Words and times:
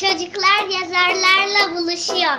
Çocuklar 0.00 0.80
yazarlarla 0.80 1.80
buluşuyor. 1.80 2.36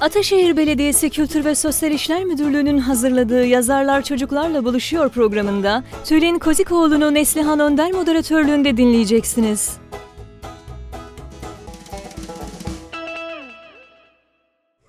Ataşehir 0.00 0.56
Belediyesi 0.56 1.10
Kültür 1.10 1.44
ve 1.44 1.54
Sosyal 1.54 1.92
İşler 1.92 2.24
Müdürlüğü'nün 2.24 2.78
hazırladığı 2.78 3.44
Yazarlar 3.44 4.02
Çocuklarla 4.02 4.64
Buluşuyor 4.64 5.08
programında 5.08 5.84
Tülin 6.04 6.38
Kozikoğlu'nu 6.38 7.14
Neslihan 7.14 7.60
Önder 7.60 7.92
moderatörlüğünde 7.92 8.76
dinleyeceksiniz. 8.76 9.78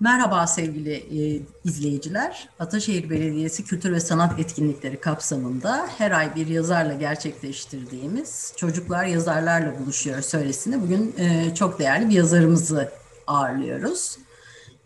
Merhaba 0.00 0.46
sevgili 0.46 0.92
e, 0.94 1.42
izleyiciler. 1.64 2.48
Ataşehir 2.58 3.10
Belediyesi 3.10 3.64
Kültür 3.64 3.92
ve 3.92 4.00
Sanat 4.00 4.40
Etkinlikleri 4.40 5.00
kapsamında 5.00 5.86
her 5.98 6.10
ay 6.10 6.34
bir 6.34 6.46
yazarla 6.46 6.94
gerçekleştirdiğimiz 6.94 8.52
Çocuklar 8.56 9.04
Yazarlarla 9.04 9.78
Buluşuyor 9.78 10.20
söylesinde 10.20 10.82
bugün 10.82 11.14
e, 11.18 11.54
çok 11.54 11.78
değerli 11.78 12.08
bir 12.08 12.14
yazarımızı 12.14 12.92
ağırlıyoruz. 13.26 14.18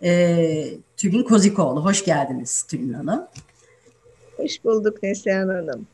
E, 0.03 0.75
Tülin 0.97 1.23
Kozikoğlu, 1.23 1.84
hoş 1.84 2.05
geldiniz 2.05 2.62
Tülin 2.62 2.92
Hanım. 2.92 3.27
Hoş 4.37 4.65
bulduk 4.65 5.03
Neslihan 5.03 5.48
Hanım. 5.48 5.87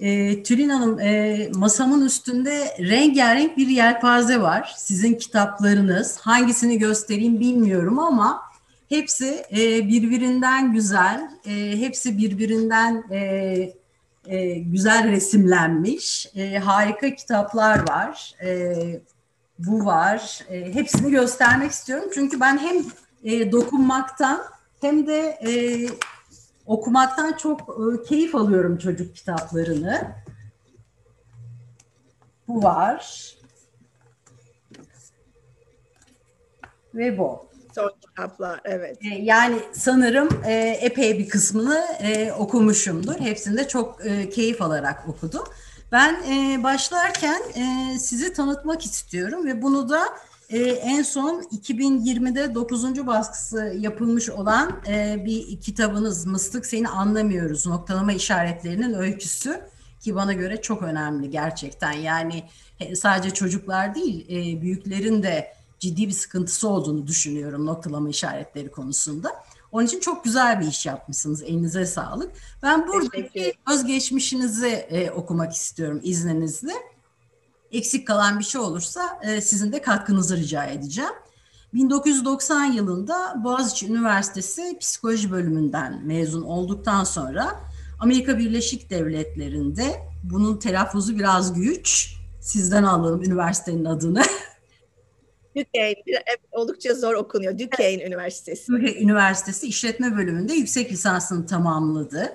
E, 0.00 0.42
Tülin 0.42 0.68
Hanım, 0.68 1.00
e, 1.00 1.48
masamın 1.54 2.06
üstünde 2.06 2.76
rengarenk 2.78 3.56
bir 3.56 3.66
yelpaze 3.66 4.40
var. 4.40 4.74
Sizin 4.76 5.14
kitaplarınız. 5.14 6.18
Hangisini 6.18 6.78
göstereyim 6.78 7.40
bilmiyorum 7.40 7.98
ama 7.98 8.42
hepsi 8.88 9.44
e, 9.52 9.88
birbirinden 9.88 10.72
güzel. 10.72 11.30
E, 11.46 11.80
hepsi 11.80 12.18
birbirinden 12.18 13.04
e, 13.10 13.18
e, 14.26 14.54
güzel 14.54 15.10
resimlenmiş. 15.10 16.26
E, 16.36 16.58
harika 16.58 17.14
kitaplar 17.14 17.88
var. 17.88 18.34
E, 18.44 18.74
bu 19.58 19.86
var. 19.86 20.38
E, 20.48 20.74
hepsini 20.74 21.10
göstermek 21.10 21.70
istiyorum. 21.70 22.10
Çünkü 22.14 22.40
ben 22.40 22.58
hem 22.58 22.76
e, 23.24 23.52
dokunmaktan 23.52 24.42
hem 24.80 25.06
de 25.06 25.38
e, 25.46 25.52
okumaktan 26.66 27.32
çok 27.32 27.60
e, 27.60 28.02
keyif 28.02 28.34
alıyorum 28.34 28.78
çocuk 28.78 29.16
kitaplarını. 29.16 30.12
Bu 32.48 32.62
var. 32.62 33.32
Ve 36.94 37.18
bu. 37.18 37.46
Son 37.74 37.92
kitaplar, 38.00 38.60
evet. 38.64 38.98
E, 39.04 39.08
yani 39.08 39.58
sanırım 39.72 40.28
e, 40.46 40.52
epey 40.80 41.18
bir 41.18 41.28
kısmını 41.28 41.84
okumuşumdur. 42.38 43.20
Hepsini 43.20 43.56
de 43.56 43.68
çok 43.68 44.00
keyif 44.34 44.62
alarak 44.62 45.08
okudum. 45.08 45.44
Ben 45.92 46.22
başlarken 46.62 47.42
sizi 47.98 48.32
tanıtmak 48.32 48.84
istiyorum 48.84 49.46
ve 49.46 49.62
bunu 49.62 49.88
da 49.88 50.04
e, 50.52 50.58
en 50.60 51.02
son 51.02 51.42
2020'de 51.42 52.54
9. 52.54 53.06
baskısı 53.06 53.74
yapılmış 53.78 54.30
olan 54.30 54.80
e, 54.88 55.22
bir 55.24 55.60
kitabınız 55.60 56.26
Mıstık 56.26 56.66
Seni 56.66 56.88
Anlamıyoruz 56.88 57.66
noktalama 57.66 58.12
işaretlerinin 58.12 58.94
öyküsü 58.94 59.60
ki 60.00 60.14
bana 60.14 60.32
göre 60.32 60.62
çok 60.62 60.82
önemli 60.82 61.30
gerçekten. 61.30 61.92
Yani 61.92 62.44
sadece 62.94 63.34
çocuklar 63.34 63.94
değil 63.94 64.26
e, 64.28 64.62
büyüklerin 64.62 65.22
de 65.22 65.54
ciddi 65.78 66.08
bir 66.08 66.12
sıkıntısı 66.12 66.68
olduğunu 66.68 67.06
düşünüyorum 67.06 67.66
noktalama 67.66 68.08
işaretleri 68.08 68.70
konusunda. 68.70 69.30
Onun 69.72 69.86
için 69.86 70.00
çok 70.00 70.24
güzel 70.24 70.60
bir 70.60 70.66
iş 70.66 70.86
yapmışsınız. 70.86 71.42
Elinize 71.42 71.86
sağlık. 71.86 72.32
Ben 72.62 72.88
buradaki 72.88 73.54
özgeçmişinizi 73.72 74.68
e, 74.68 75.10
okumak 75.10 75.52
istiyorum 75.52 76.00
izninizle 76.02 76.72
eksik 77.72 78.06
kalan 78.06 78.38
bir 78.38 78.44
şey 78.44 78.60
olursa 78.60 79.20
e, 79.22 79.40
sizin 79.40 79.72
de 79.72 79.82
katkınızı 79.82 80.36
rica 80.36 80.64
edeceğim. 80.64 81.12
1990 81.74 82.64
yılında 82.64 83.34
Boğaziçi 83.44 83.88
Üniversitesi 83.88 84.78
Psikoloji 84.80 85.30
bölümünden 85.30 86.06
mezun 86.06 86.42
olduktan 86.42 87.04
sonra 87.04 87.60
Amerika 88.00 88.38
Birleşik 88.38 88.90
Devletleri'nde 88.90 90.00
bunun 90.24 90.56
telaffuzu 90.56 91.18
biraz 91.18 91.54
güç. 91.54 92.16
Sizden 92.40 92.82
alalım 92.82 93.22
üniversitenin 93.24 93.84
adını. 93.84 94.22
Duquesne, 95.56 96.22
oldukça 96.52 96.94
zor 96.94 97.14
okunuyor. 97.14 97.58
Duquesne 97.58 98.04
Üniversitesi. 98.04 98.72
Duquesne 98.72 99.00
Üniversitesi 99.00 99.66
İşletme 99.66 100.16
Bölümünde 100.16 100.52
yüksek 100.52 100.92
lisansını 100.92 101.46
tamamladı. 101.46 102.32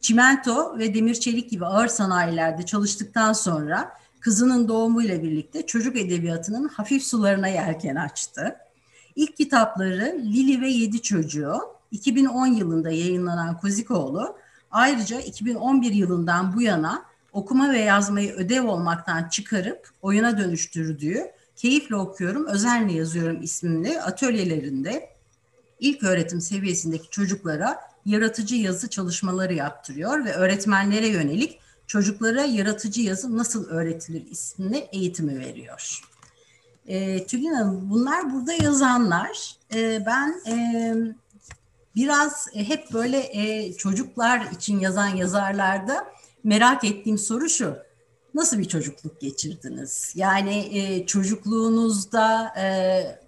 Çimento 0.00 0.78
ve 0.78 0.94
demir 0.94 1.14
çelik 1.14 1.50
gibi 1.50 1.66
ağır 1.66 1.88
sanayilerde 1.88 2.66
çalıştıktan 2.66 3.32
sonra 3.32 3.99
kızının 4.20 4.68
doğumuyla 4.68 5.22
birlikte 5.22 5.66
çocuk 5.66 5.96
edebiyatının 5.96 6.68
hafif 6.68 7.02
sularına 7.02 7.48
yelken 7.48 7.96
açtı. 7.96 8.56
İlk 9.16 9.36
kitapları 9.36 10.20
Lili 10.24 10.60
ve 10.60 10.68
Yedi 10.68 11.02
Çocuğu 11.02 11.54
2010 11.90 12.46
yılında 12.46 12.90
yayınlanan 12.90 13.58
Kozikoğlu 13.58 14.36
ayrıca 14.70 15.20
2011 15.20 15.92
yılından 15.92 16.56
bu 16.56 16.62
yana 16.62 17.04
okuma 17.32 17.72
ve 17.72 17.78
yazmayı 17.78 18.32
ödev 18.32 18.68
olmaktan 18.68 19.28
çıkarıp 19.28 19.90
oyuna 20.02 20.38
dönüştürdüğü 20.38 21.22
Keyifle 21.56 21.96
Okuyorum, 21.96 22.46
Özenle 22.46 22.92
Yazıyorum 22.92 23.42
isimli 23.42 24.00
atölyelerinde 24.00 25.10
ilk 25.80 26.02
öğretim 26.02 26.40
seviyesindeki 26.40 27.10
çocuklara 27.10 27.80
yaratıcı 28.06 28.56
yazı 28.56 28.90
çalışmaları 28.90 29.54
yaptırıyor 29.54 30.24
ve 30.24 30.32
öğretmenlere 30.32 31.08
yönelik 31.08 31.59
çocuklara 31.90 32.44
yaratıcı 32.44 33.02
yazı 33.02 33.38
nasıl 33.38 33.68
öğretilir 33.68 34.26
isimli 34.30 34.76
eğitimi 34.76 35.40
veriyor. 35.40 36.00
E, 36.86 37.26
Tülin 37.26 37.54
Hanım 37.54 37.90
bunlar 37.90 38.32
burada 38.32 38.52
yazanlar. 38.52 39.56
E, 39.74 40.06
ben 40.06 40.40
e, 40.46 40.94
biraz 41.96 42.48
e, 42.54 42.68
hep 42.68 42.92
böyle 42.92 43.18
e, 43.32 43.72
çocuklar 43.72 44.40
için 44.40 44.78
yazan 44.80 45.08
yazarlarda 45.08 46.06
merak 46.44 46.84
ettiğim 46.84 47.18
soru 47.18 47.48
şu. 47.48 47.76
Nasıl 48.34 48.58
bir 48.58 48.68
çocukluk 48.68 49.20
geçirdiniz? 49.20 50.12
Yani 50.16 50.78
e, 50.78 51.06
çocukluğunuzda 51.06 52.54
e, 52.56 52.64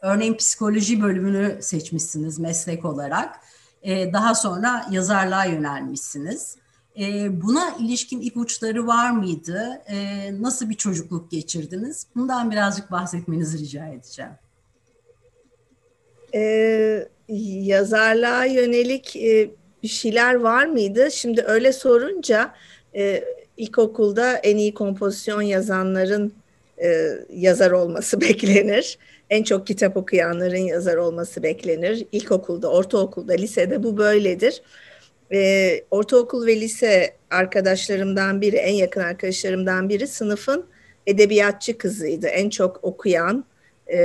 örneğin 0.00 0.36
psikoloji 0.36 1.02
bölümünü 1.02 1.62
seçmişsiniz 1.62 2.38
meslek 2.38 2.84
olarak. 2.84 3.40
E, 3.82 4.12
daha 4.12 4.34
sonra 4.34 4.86
yazarlığa 4.90 5.44
yönelmişsiniz. 5.44 6.61
E, 7.00 7.40
buna 7.42 7.76
ilişkin 7.80 8.20
ipuçları 8.20 8.86
var 8.86 9.10
mıydı? 9.10 9.82
E, 9.86 9.96
nasıl 10.42 10.70
bir 10.70 10.74
çocukluk 10.74 11.30
geçirdiniz? 11.30 12.06
Bundan 12.16 12.50
birazcık 12.50 12.90
bahsetmenizi 12.90 13.58
rica 13.58 13.86
edeceğim. 13.86 14.32
Ee, 16.34 17.08
yazarlığa 17.62 18.44
yönelik 18.44 19.16
e, 19.16 19.50
bir 19.82 19.88
şeyler 19.88 20.34
var 20.34 20.66
mıydı? 20.66 21.10
Şimdi 21.10 21.42
öyle 21.42 21.72
sorunca 21.72 22.54
e, 22.94 23.24
ilkokulda 23.56 24.34
en 24.34 24.56
iyi 24.56 24.74
kompozisyon 24.74 25.42
yazanların 25.42 26.32
e, 26.82 27.08
yazar 27.34 27.70
olması 27.70 28.20
beklenir. 28.20 28.98
En 29.30 29.42
çok 29.42 29.66
kitap 29.66 29.96
okuyanların 29.96 30.56
yazar 30.56 30.96
olması 30.96 31.42
beklenir. 31.42 32.06
İlkokulda, 32.12 32.70
ortaokulda, 32.70 33.32
lisede 33.32 33.82
bu 33.82 33.98
böyledir 33.98 34.62
e, 35.32 35.84
ortaokul 35.90 36.46
ve 36.46 36.60
lise 36.60 37.16
arkadaşlarımdan 37.30 38.40
biri, 38.40 38.56
en 38.56 38.74
yakın 38.74 39.00
arkadaşlarımdan 39.00 39.88
biri 39.88 40.06
sınıfın 40.06 40.66
edebiyatçı 41.06 41.78
kızıydı. 41.78 42.26
En 42.26 42.50
çok 42.50 42.84
okuyan, 42.84 43.44
e, 43.86 43.98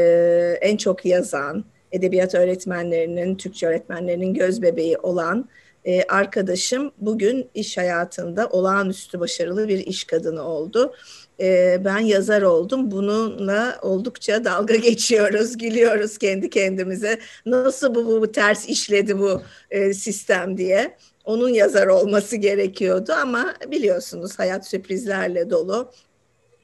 en 0.61 0.77
çok 0.77 1.05
yazan, 1.05 1.65
edebiyat 1.91 2.35
öğretmenlerinin, 2.35 3.35
Türkçe 3.35 3.67
öğretmenlerinin 3.67 4.33
göz 4.33 4.61
bebeği 4.61 4.97
olan 4.97 5.49
e, 5.85 6.03
arkadaşım 6.03 6.91
bugün 6.97 7.49
iş 7.53 7.77
hayatında 7.77 8.47
olağanüstü 8.47 9.19
başarılı 9.19 9.67
bir 9.67 9.79
iş 9.79 10.03
kadını 10.03 10.44
oldu. 10.44 10.94
E, 11.39 11.77
ben 11.85 11.99
yazar 11.99 12.41
oldum. 12.41 12.91
Bununla 12.91 13.79
oldukça 13.81 14.45
dalga 14.45 14.75
geçiyoruz, 14.89 15.57
gülüyoruz 15.57 16.18
kendi 16.18 16.50
kendimize. 16.50 17.19
Nasıl 17.45 17.95
bu, 17.95 18.06
bu, 18.06 18.21
bu 18.21 18.31
ters 18.31 18.69
işledi 18.69 19.19
bu 19.19 19.41
e, 19.71 19.94
sistem 19.94 20.57
diye 20.57 20.97
onun 21.27 21.50
yazar 21.50 21.88
olması 21.88 22.35
gerekiyordu 22.35 23.13
ama 23.13 23.53
biliyorsunuz 23.71 24.39
hayat 24.39 24.68
sürprizlerle 24.68 25.50
dolu. 25.50 25.91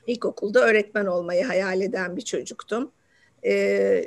İlkokulda 0.07 0.68
öğretmen 0.68 1.06
olmayı 1.06 1.44
hayal 1.45 1.81
eden 1.81 2.18
bir 2.18 2.21
çocuktum. 2.21 2.92
E, 3.44 3.54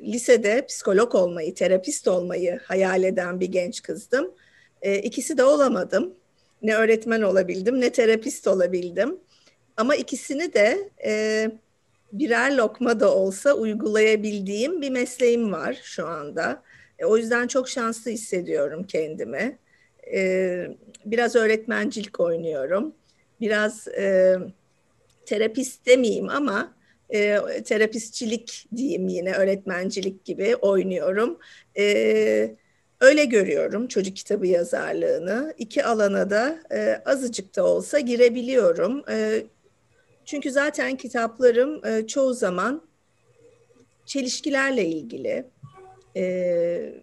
lisede 0.02 0.66
psikolog 0.66 1.14
olmayı, 1.14 1.54
terapist 1.54 2.08
olmayı 2.08 2.60
hayal 2.64 3.02
eden 3.02 3.40
bir 3.40 3.46
genç 3.46 3.82
kızdım. 3.82 4.34
E, 4.82 4.98
ikisi 4.98 5.38
de 5.38 5.44
olamadım. 5.44 6.14
Ne 6.62 6.76
öğretmen 6.76 7.22
olabildim 7.22 7.80
ne 7.80 7.92
terapist 7.92 8.46
olabildim. 8.46 9.18
Ama 9.76 9.94
ikisini 9.94 10.54
de 10.54 10.90
e, 11.04 11.50
birer 12.12 12.56
lokma 12.56 13.00
da 13.00 13.14
olsa 13.14 13.52
uygulayabildiğim 13.52 14.82
bir 14.82 14.90
mesleğim 14.90 15.52
var 15.52 15.80
şu 15.82 16.06
anda. 16.06 16.62
E, 16.98 17.04
o 17.04 17.16
yüzden 17.16 17.46
çok 17.46 17.68
şanslı 17.68 18.10
hissediyorum 18.10 18.84
kendimi 18.84 19.58
e, 20.14 20.68
biraz 21.04 21.36
öğretmencilik 21.36 22.20
oynuyorum. 22.20 22.94
Biraz 23.40 23.88
e, 23.88 24.36
terapist 25.26 25.86
demeyeyim 25.86 26.28
ama 26.28 26.74
e, 27.14 27.40
terapistçilik 27.64 28.66
diyeyim 28.76 29.08
yine 29.08 29.32
öğretmencilik 29.32 30.24
gibi 30.24 30.56
oynuyorum. 30.56 31.38
E, 31.78 32.54
öyle 33.00 33.24
görüyorum 33.24 33.86
çocuk 33.86 34.16
kitabı 34.16 34.46
yazarlığını. 34.46 35.54
İki 35.58 35.84
alana 35.84 36.30
da 36.30 36.58
e, 36.72 37.02
azıcık 37.06 37.56
da 37.56 37.66
olsa 37.66 38.00
girebiliyorum. 38.00 39.04
E, 39.10 39.42
çünkü 40.24 40.50
zaten 40.50 40.96
kitaplarım 40.96 41.86
e, 41.86 42.06
çoğu 42.06 42.34
zaman 42.34 42.82
çelişkilerle 44.06 44.86
ilgili, 44.86 45.44
e, 46.16 46.94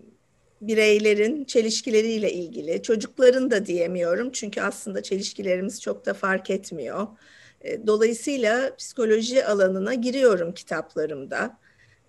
bireylerin 0.67 1.43
çelişkileriyle 1.45 2.33
ilgili, 2.33 2.83
çocukların 2.83 3.51
da 3.51 3.65
diyemiyorum 3.65 4.31
çünkü 4.31 4.61
aslında 4.61 5.03
çelişkilerimiz 5.03 5.81
çok 5.81 6.05
da 6.05 6.13
fark 6.13 6.49
etmiyor. 6.49 7.07
E, 7.63 7.87
dolayısıyla 7.87 8.75
psikoloji 8.75 9.45
alanına 9.45 9.93
giriyorum 9.93 10.53
kitaplarımda. 10.53 11.57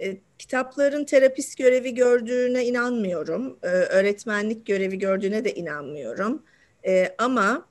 E, 0.00 0.16
kitapların 0.38 1.04
terapist 1.04 1.58
görevi 1.58 1.94
gördüğüne 1.94 2.64
inanmıyorum. 2.64 3.58
E, 3.62 3.66
öğretmenlik 3.66 4.66
görevi 4.66 4.98
gördüğüne 4.98 5.44
de 5.44 5.54
inanmıyorum. 5.54 6.42
Ama 7.18 7.66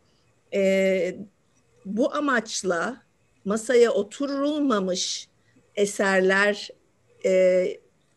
bu 1.86 2.15
amaçla 2.15 3.03
masaya 3.45 3.91
oturulmamış 3.91 5.27
eserler 5.75 6.69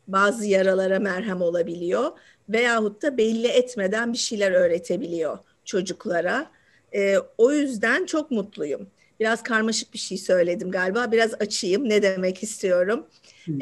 bazı 0.09 0.47
yaralara 0.47 0.99
merhem 0.99 1.43
olabiliyor 1.43 2.13
veyahut 2.49 3.03
da 3.03 3.17
belli 3.17 3.47
etmeden 3.47 4.13
bir 4.13 4.19
şeyler 4.19 4.53
öğretebiliyor 4.53 5.39
çocuklara. 5.65 6.51
E, 6.95 7.17
o 7.39 7.53
yüzden 7.53 8.07
çok 8.07 8.31
mutluyum. 8.31 8.87
Biraz 9.21 9.43
karmaşık 9.43 9.93
bir 9.93 9.99
şey 9.99 10.19
söyledim 10.19 10.71
galiba. 10.71 11.13
Biraz 11.13 11.35
açayım 11.35 11.89
ne 11.89 12.03
demek 12.03 12.43
istiyorum. 12.43 13.07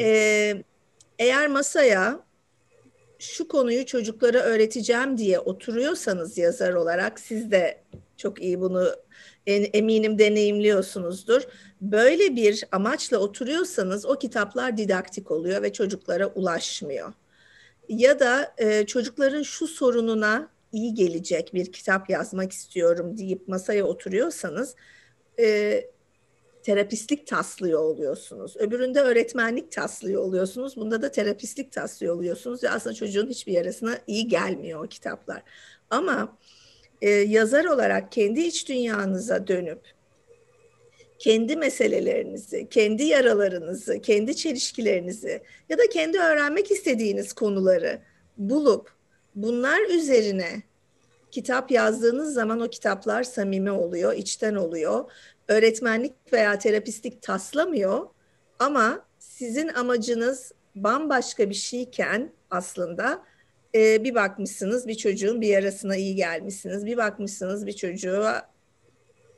E, 0.01 0.63
eğer 1.19 1.49
masaya 1.49 2.21
şu 3.19 3.49
konuyu 3.49 3.87
çocuklara 3.87 4.39
öğreteceğim 4.39 5.19
diye 5.19 5.39
oturuyorsanız 5.39 6.39
yazar 6.39 6.73
olarak 6.73 7.21
siz 7.21 7.51
de 7.51 7.81
çok 8.17 8.43
iyi 8.43 8.61
bunu 8.61 8.89
eminim 9.47 10.19
deneyimliyorsunuzdur. 10.19 11.43
Böyle 11.81 12.37
bir 12.37 12.65
amaçla 12.73 13.19
oturuyorsanız 13.19 14.07
o 14.07 14.19
kitaplar 14.19 14.77
didaktik 14.77 15.31
oluyor 15.31 15.63
ve 15.63 15.73
çocuklara 15.73 16.27
ulaşmıyor. 16.27 17.13
Ya 17.89 18.21
da 18.21 18.55
e, 18.59 18.87
çocukların 18.87 19.43
şu 19.43 19.67
sorununa 19.67 20.49
iyi 20.73 20.95
gelecek 20.95 21.55
bir 21.55 21.73
kitap 21.73 22.11
yazmak 22.11 22.53
istiyorum 22.53 23.19
deyip 23.19 23.49
masaya 23.49 23.85
oturuyorsanız 23.85 24.75
e, 25.41 25.81
terapistlik 26.63 27.27
taslıyor 27.27 27.81
oluyorsunuz. 27.81 28.57
Öbüründe 28.57 29.01
öğretmenlik 29.01 29.73
taslıyor 29.73 30.23
oluyorsunuz. 30.23 30.77
Bunda 30.77 31.03
da 31.03 31.11
terapistlik 31.11 31.73
taslıyor 31.73 32.15
oluyorsunuz. 32.15 32.63
Ve 32.63 32.71
aslında 32.71 32.95
çocuğun 32.95 33.29
hiçbir 33.29 33.53
yarasına 33.53 33.99
iyi 34.07 34.29
gelmiyor 34.29 34.85
o 34.85 34.89
kitaplar. 34.89 35.43
Ama 35.91 36.39
e, 37.03 37.11
yazar 37.11 37.65
olarak 37.65 38.13
kendi 38.13 38.41
iç 38.41 38.69
dünyanıza 38.69 39.47
dönüp 39.47 39.94
kendi 41.25 41.57
meselelerinizi, 41.57 42.69
kendi 42.69 43.03
yaralarınızı, 43.03 44.01
kendi 44.01 44.37
çelişkilerinizi 44.37 45.43
ya 45.69 45.79
da 45.79 45.83
kendi 45.93 46.19
öğrenmek 46.19 46.71
istediğiniz 46.71 47.33
konuları 47.33 48.01
bulup 48.37 48.91
bunlar 49.35 49.81
üzerine 49.81 50.63
kitap 51.31 51.71
yazdığınız 51.71 52.35
zaman 52.35 52.61
o 52.61 52.69
kitaplar 52.69 53.23
samimi 53.23 53.71
oluyor, 53.71 54.15
içten 54.15 54.55
oluyor. 54.55 55.11
Öğretmenlik 55.49 56.13
veya 56.33 56.59
terapistlik 56.59 57.23
taslamıyor 57.23 58.07
ama 58.59 59.05
sizin 59.19 59.69
amacınız 59.69 60.53
bambaşka 60.75 61.51
bir 61.51 61.55
şeyken 61.55 62.33
aslında 62.51 63.23
e, 63.75 64.05
bir 64.05 64.15
bakmışsınız 64.15 64.89
bir 64.89 64.95
çocuğun 64.95 65.41
bir 65.41 65.49
yarasına 65.49 65.97
iyi 65.97 66.15
gelmişsiniz. 66.15 66.87
Bir 66.87 66.97
bakmışsınız 66.97 67.67
bir 67.67 67.73
çocuğa 67.73 68.54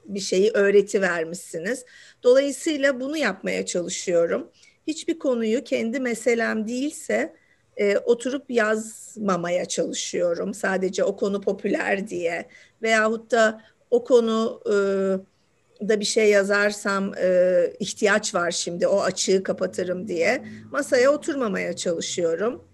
bir 0.08 0.20
şeyi 0.20 0.50
öğreti 0.50 1.00
vermişsiniz. 1.00 1.84
Dolayısıyla 2.22 3.00
bunu 3.00 3.16
yapmaya 3.16 3.66
çalışıyorum. 3.66 4.50
Hiçbir 4.86 5.18
konuyu 5.18 5.64
kendi 5.64 6.00
meselem 6.00 6.68
değilse 6.68 7.36
e, 7.76 7.98
oturup 7.98 8.50
yazmamaya 8.50 9.64
çalışıyorum. 9.64 10.54
Sadece 10.54 11.04
o 11.04 11.16
konu 11.16 11.40
popüler 11.40 12.08
diye 12.08 12.48
veyahut 12.82 13.30
da 13.30 13.62
o 13.90 14.04
konu 14.04 14.62
e, 14.66 14.74
da 15.88 16.00
bir 16.00 16.04
şey 16.04 16.30
yazarsam 16.30 17.12
e, 17.18 17.56
ihtiyaç 17.80 18.34
var 18.34 18.50
şimdi 18.50 18.86
o 18.86 19.00
açığı 19.00 19.42
kapatırım 19.42 20.08
diye 20.08 20.44
masaya 20.72 21.10
oturmamaya 21.10 21.76
çalışıyorum. 21.76 22.64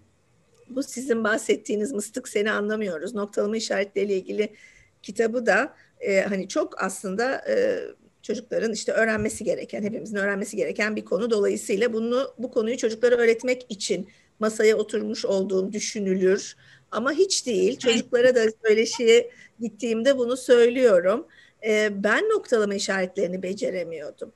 Bu 0.69 0.83
sizin 0.83 1.23
bahsettiğiniz 1.23 1.91
mıstık 1.91 2.27
seni 2.27 2.51
anlamıyoruz. 2.51 3.15
Noktalama 3.15 3.57
işaretleriyle 3.57 4.15
ilgili 4.15 4.53
kitabı 5.01 5.45
da 5.45 5.73
e, 6.03 6.21
hani 6.21 6.47
çok 6.47 6.83
aslında 6.83 7.43
e, 7.49 7.79
çocukların 8.21 8.73
işte 8.73 8.91
öğrenmesi 8.91 9.43
gereken, 9.43 9.83
hepimizin 9.83 10.15
öğrenmesi 10.15 10.57
gereken 10.57 10.95
bir 10.95 11.05
konu. 11.05 11.29
Dolayısıyla 11.31 11.93
bunu 11.93 12.33
bu 12.37 12.51
konuyu 12.51 12.77
çocuklara 12.77 13.15
öğretmek 13.15 13.65
için 13.69 14.07
masaya 14.39 14.77
oturmuş 14.77 15.25
olduğum 15.25 15.71
düşünülür. 15.71 16.55
Ama 16.91 17.11
hiç 17.11 17.45
değil. 17.45 17.79
Çocuklara 17.79 18.35
da 18.35 18.45
söyleşiye 18.65 19.31
gittiğimde 19.59 20.17
bunu 20.17 20.37
söylüyorum. 20.37 21.27
E, 21.65 22.03
ben 22.03 22.29
noktalama 22.29 22.75
işaretlerini 22.75 23.43
beceremiyordum. 23.43 24.31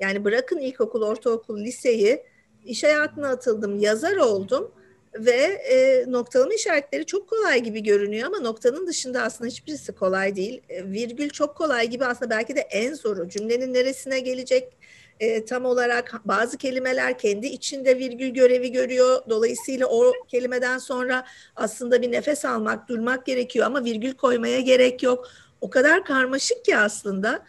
Yani 0.00 0.24
bırakın 0.24 0.58
ilkokul, 0.58 1.02
ortaokul, 1.02 1.60
liseyi 1.60 2.22
iş 2.64 2.84
hayatına 2.84 3.28
atıldım, 3.28 3.78
yazar 3.78 4.16
oldum 4.16 4.70
ve 5.14 5.32
e, 5.70 6.04
noktalama 6.12 6.54
işaretleri 6.54 7.06
çok 7.06 7.28
kolay 7.28 7.62
gibi 7.62 7.82
görünüyor 7.82 8.26
ama 8.26 8.40
noktanın 8.40 8.86
dışında 8.86 9.22
aslında 9.22 9.50
hiçbirisi 9.50 9.92
kolay 9.92 10.36
değil. 10.36 10.62
E, 10.68 10.84
virgül 10.84 11.28
çok 11.28 11.56
kolay 11.56 11.88
gibi 11.88 12.04
aslında 12.04 12.30
belki 12.30 12.56
de 12.56 12.60
en 12.60 12.94
zoru. 12.94 13.28
Cümlenin 13.28 13.74
neresine 13.74 14.20
gelecek 14.20 14.72
e, 15.20 15.44
tam 15.44 15.64
olarak 15.64 16.20
bazı 16.24 16.58
kelimeler 16.58 17.18
kendi 17.18 17.46
içinde 17.46 17.98
virgül 17.98 18.28
görevi 18.28 18.72
görüyor. 18.72 19.22
Dolayısıyla 19.28 19.86
o 19.86 20.12
kelimeden 20.28 20.78
sonra 20.78 21.26
aslında 21.56 22.02
bir 22.02 22.12
nefes 22.12 22.44
almak, 22.44 22.88
durmak 22.88 23.26
gerekiyor 23.26 23.66
ama 23.66 23.84
virgül 23.84 24.14
koymaya 24.14 24.60
gerek 24.60 25.02
yok. 25.02 25.28
O 25.60 25.70
kadar 25.70 26.04
karmaşık 26.04 26.64
ki 26.64 26.76
aslında 26.76 27.44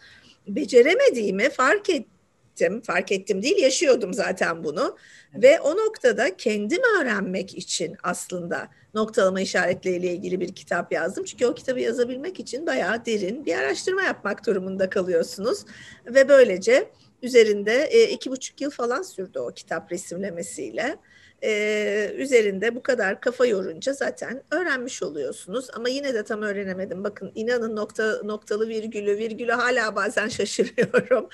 beceremediğimi 0.48 1.50
fark 1.50 1.90
ettim 1.90 2.19
ettim. 2.62 2.80
Fark 2.80 3.12
ettim 3.12 3.42
değil, 3.42 3.58
yaşıyordum 3.58 4.14
zaten 4.14 4.64
bunu. 4.64 4.96
Evet. 5.32 5.42
Ve 5.42 5.60
o 5.60 5.76
noktada 5.76 6.36
kendim 6.36 6.82
öğrenmek 7.00 7.58
için 7.58 7.96
aslında 8.02 8.68
noktalama 8.94 9.40
işaretleriyle 9.40 10.12
ilgili 10.12 10.40
bir 10.40 10.54
kitap 10.54 10.92
yazdım. 10.92 11.24
Çünkü 11.24 11.46
o 11.46 11.54
kitabı 11.54 11.80
yazabilmek 11.80 12.40
için 12.40 12.66
bayağı 12.66 13.06
derin 13.06 13.46
bir 13.46 13.54
araştırma 13.54 14.02
yapmak 14.02 14.46
durumunda 14.46 14.90
kalıyorsunuz. 14.90 15.64
Ve 16.06 16.28
böylece 16.28 16.90
üzerinde 17.22 17.84
e, 17.84 18.10
iki 18.10 18.30
buçuk 18.30 18.60
yıl 18.60 18.70
falan 18.70 19.02
sürdü 19.02 19.38
o 19.38 19.50
kitap 19.50 19.92
resimlemesiyle 19.92 20.96
e, 21.42 22.12
üzerinde 22.16 22.74
bu 22.74 22.82
kadar 22.82 23.20
kafa 23.20 23.46
yorunca 23.46 23.92
zaten 23.92 24.42
öğrenmiş 24.50 25.02
oluyorsunuz. 25.02 25.68
Ama 25.74 25.88
yine 25.88 26.14
de 26.14 26.24
tam 26.24 26.42
öğrenemedim. 26.42 27.04
Bakın 27.04 27.32
inanın 27.34 27.76
nokta 27.76 28.22
noktalı 28.24 28.68
virgülü, 28.68 29.18
virgülü 29.18 29.52
hala 29.52 29.96
bazen 29.96 30.28
şaşırıyorum. 30.38 31.28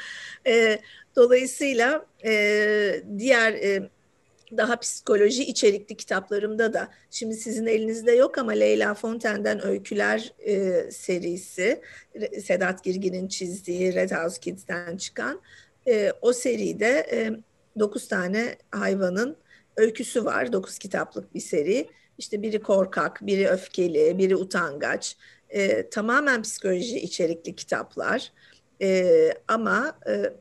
E, 0.47 0.79
dolayısıyla 1.17 2.07
e, 2.25 3.03
diğer 3.19 3.53
e, 3.53 3.91
daha 4.57 4.77
psikoloji 4.77 5.45
içerikli 5.45 5.97
kitaplarımda 5.97 6.73
da 6.73 6.89
şimdi 7.11 7.35
sizin 7.35 7.67
elinizde 7.67 8.13
yok 8.13 8.39
ama 8.39 8.53
Leyla 8.53 8.95
Fontaine'den 8.95 9.67
Öyküler 9.67 10.33
e, 10.47 10.83
serisi 10.91 11.81
Sedat 12.45 12.85
Girgin'in 12.85 13.29
çizdiği 13.29 13.95
Red 13.95 14.11
House 14.11 14.41
Kids'ten 14.41 14.97
çıkan 14.97 15.41
e, 15.89 16.13
o 16.23 16.33
seride 16.33 17.07
e, 17.13 17.31
9 17.79 18.09
tane 18.09 18.57
hayvanın 18.71 19.37
öyküsü 19.77 20.25
var. 20.25 20.53
Dokuz 20.53 20.79
kitaplık 20.79 21.35
bir 21.35 21.41
seri. 21.41 21.89
İşte 22.19 22.43
biri 22.43 22.63
korkak, 22.63 23.19
biri 23.23 23.49
öfkeli, 23.49 24.19
biri 24.19 24.37
utangaç. 24.37 25.17
E, 25.49 25.91
tamamen 25.91 26.43
psikoloji 26.43 27.01
içerikli 27.01 27.57
kitaplar. 27.57 28.33
E, 28.83 29.09
ama 29.49 29.99
e, 30.09 30.33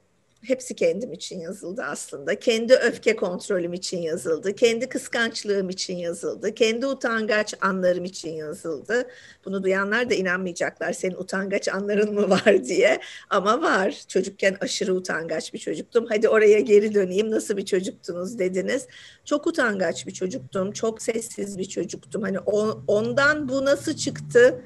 hepsi 0.47 0.75
kendim 0.75 1.13
için 1.13 1.39
yazıldı 1.39 1.83
aslında. 1.83 2.39
Kendi 2.39 2.73
öfke 2.73 3.15
kontrolüm 3.15 3.73
için 3.73 3.97
yazıldı. 3.97 4.55
Kendi 4.55 4.89
kıskançlığım 4.89 5.69
için 5.69 5.97
yazıldı. 5.97 6.55
Kendi 6.55 6.85
utangaç 6.85 7.53
anlarım 7.61 8.05
için 8.05 8.29
yazıldı. 8.29 9.07
Bunu 9.45 9.63
duyanlar 9.63 10.09
da 10.09 10.13
inanmayacaklar 10.13 10.93
senin 10.93 11.15
utangaç 11.15 11.67
anların 11.67 12.13
mı 12.13 12.29
var 12.29 12.63
diye. 12.65 12.99
Ama 13.29 13.61
var. 13.61 14.01
Çocukken 14.07 14.57
aşırı 14.61 14.93
utangaç 14.93 15.53
bir 15.53 15.59
çocuktum. 15.59 16.05
Hadi 16.09 16.29
oraya 16.29 16.59
geri 16.59 16.93
döneyim. 16.93 17.31
Nasıl 17.31 17.57
bir 17.57 17.65
çocuktunuz 17.65 18.39
dediniz. 18.39 18.87
Çok 19.25 19.47
utangaç 19.47 20.07
bir 20.07 20.13
çocuktum. 20.13 20.71
Çok 20.71 21.01
sessiz 21.01 21.57
bir 21.57 21.65
çocuktum. 21.65 22.21
Hani 22.21 22.39
on, 22.39 22.83
ondan 22.87 23.49
bu 23.49 23.65
nasıl 23.65 23.93
çıktı? 23.93 24.61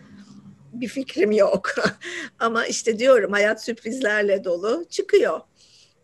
bir 0.74 0.88
fikrim 0.88 1.32
yok. 1.32 1.70
Ama 2.40 2.66
işte 2.66 3.00
diyorum 3.00 3.32
hayat 3.32 3.64
sürprizlerle 3.64 4.44
dolu 4.44 4.86
çıkıyor. 4.90 5.40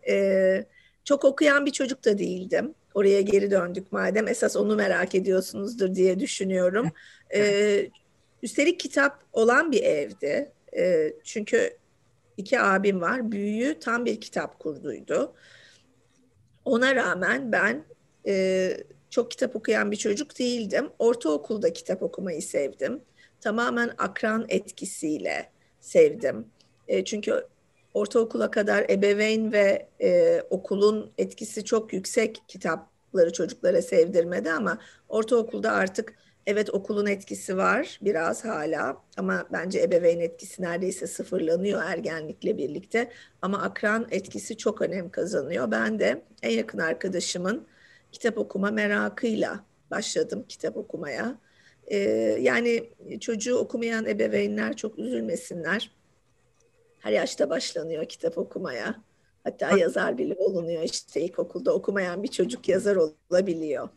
E, 0.08 0.64
çok 1.04 1.24
okuyan 1.24 1.66
bir 1.66 1.70
çocuk 1.70 2.04
da 2.04 2.18
değildim. 2.18 2.74
Oraya 2.94 3.20
geri 3.20 3.50
döndük 3.50 3.92
madem 3.92 4.28
esas 4.28 4.56
onu 4.56 4.76
merak 4.76 5.14
ediyorsunuzdur 5.14 5.94
diye 5.94 6.20
düşünüyorum. 6.20 6.90
Ee, 7.34 7.90
üstelik 8.42 8.80
kitap 8.80 9.24
olan 9.32 9.72
bir 9.72 9.82
evdi. 9.82 10.52
Ee, 10.76 11.12
çünkü 11.24 11.76
iki 12.36 12.60
abim 12.60 13.00
var. 13.00 13.32
Büyüğü 13.32 13.78
tam 13.80 14.04
bir 14.04 14.20
kitap 14.20 14.58
kurduydu. 14.58 15.34
Ona 16.64 16.94
rağmen 16.94 17.52
ben 17.52 17.84
e, 18.26 18.76
çok 19.10 19.30
kitap 19.30 19.56
okuyan 19.56 19.90
bir 19.90 19.96
çocuk 19.96 20.38
değildim. 20.38 20.90
Ortaokulda 20.98 21.72
kitap 21.72 22.02
okumayı 22.02 22.42
sevdim. 22.42 23.00
Tamamen 23.40 23.90
akran 23.98 24.46
etkisiyle 24.48 25.50
sevdim. 25.80 26.46
E, 26.88 27.04
çünkü 27.04 27.46
ortaokula 27.96 28.50
kadar 28.50 28.86
ebeveyn 28.90 29.52
ve 29.52 29.88
e, 30.00 30.40
okulun 30.50 31.10
etkisi 31.18 31.64
çok 31.64 31.92
yüksek 31.92 32.42
kitapları 32.48 33.32
çocuklara 33.32 33.82
sevdirmedi 33.82 34.52
ama 34.52 34.78
ortaokulda 35.08 35.72
artık 35.72 36.14
evet 36.46 36.70
okulun 36.74 37.06
etkisi 37.06 37.56
var 37.56 37.98
biraz 38.02 38.44
hala 38.44 38.96
ama 39.16 39.46
bence 39.52 39.82
ebeveyn 39.82 40.20
etkisi 40.20 40.62
neredeyse 40.62 41.06
sıfırlanıyor 41.06 41.82
ergenlikle 41.82 42.58
birlikte 42.58 43.10
ama 43.42 43.62
akran 43.62 44.06
etkisi 44.10 44.56
çok 44.56 44.82
önem 44.82 45.10
kazanıyor. 45.10 45.70
Ben 45.70 45.98
de 45.98 46.22
en 46.42 46.50
yakın 46.50 46.78
arkadaşımın 46.78 47.66
kitap 48.12 48.38
okuma 48.38 48.70
merakıyla 48.70 49.64
başladım 49.90 50.44
kitap 50.48 50.76
okumaya. 50.76 51.38
Ee, 51.86 51.98
yani 52.40 52.90
çocuğu 53.20 53.56
okumayan 53.56 54.06
ebeveynler 54.06 54.76
çok 54.76 54.98
üzülmesinler. 54.98 55.96
Her 57.06 57.12
yaşta 57.12 57.50
başlanıyor 57.50 58.04
kitap 58.04 58.38
okumaya. 58.38 58.94
Hatta 59.44 59.78
yazar 59.78 60.18
bile 60.18 60.34
olunuyor 60.34 60.82
işte 60.82 61.20
ilkokulda 61.20 61.74
okumayan 61.74 62.22
bir 62.22 62.28
çocuk 62.28 62.68
yazar 62.68 62.96
olabiliyor. 62.96 63.88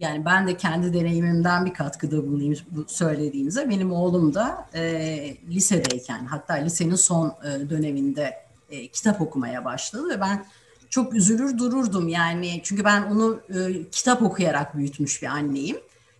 Yani 0.00 0.24
ben 0.24 0.48
de 0.48 0.56
kendi 0.56 0.94
deneyimimden 0.94 1.66
bir 1.66 1.74
katkıda 1.74 2.16
bulunayım 2.16 2.54
bu 2.70 2.84
söylediğinize. 2.88 3.68
Benim 3.68 3.92
oğlum 3.92 4.34
da 4.34 4.68
e, 4.74 4.82
lisedeyken 5.48 6.24
hatta 6.24 6.54
lisenin 6.54 6.94
son 6.94 7.28
e, 7.28 7.70
döneminde 7.70 8.34
e, 8.70 8.88
kitap 8.88 9.20
okumaya 9.20 9.64
başladı 9.64 10.08
ve 10.08 10.20
ben 10.20 10.44
çok 10.90 11.14
üzülür 11.14 11.58
dururdum 11.58 12.08
yani 12.08 12.60
çünkü 12.62 12.84
ben 12.84 13.02
onu 13.02 13.40
e, 13.48 13.90
kitap 13.90 14.22
okuyarak 14.22 14.76
büyütmüş 14.76 15.22
bir 15.22 15.26
anneyim. 15.26 15.76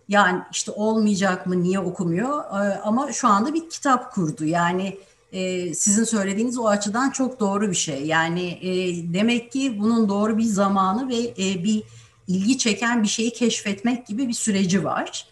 Yani 0.07 0.41
işte 0.51 0.71
olmayacak 0.71 1.45
mı 1.47 1.63
niye 1.63 1.79
okumuyor 1.79 2.39
e, 2.39 2.79
ama 2.79 3.11
şu 3.11 3.27
anda 3.27 3.53
bir 3.53 3.69
kitap 3.69 4.13
kurdu 4.13 4.45
yani 4.45 4.97
e, 5.31 5.73
sizin 5.73 6.03
söylediğiniz 6.03 6.57
o 6.57 6.67
açıdan 6.67 7.09
çok 7.09 7.39
doğru 7.39 7.69
bir 7.69 7.75
şey. 7.75 8.05
Yani 8.05 8.49
e, 8.61 8.69
demek 9.13 9.51
ki 9.51 9.79
bunun 9.79 10.09
doğru 10.09 10.37
bir 10.37 10.43
zamanı 10.43 11.09
ve 11.09 11.17
e, 11.17 11.63
bir 11.63 11.83
ilgi 12.27 12.57
çeken 12.57 13.03
bir 13.03 13.07
şeyi 13.07 13.33
keşfetmek 13.33 14.07
gibi 14.07 14.27
bir 14.27 14.33
süreci 14.33 14.83
var. 14.83 15.27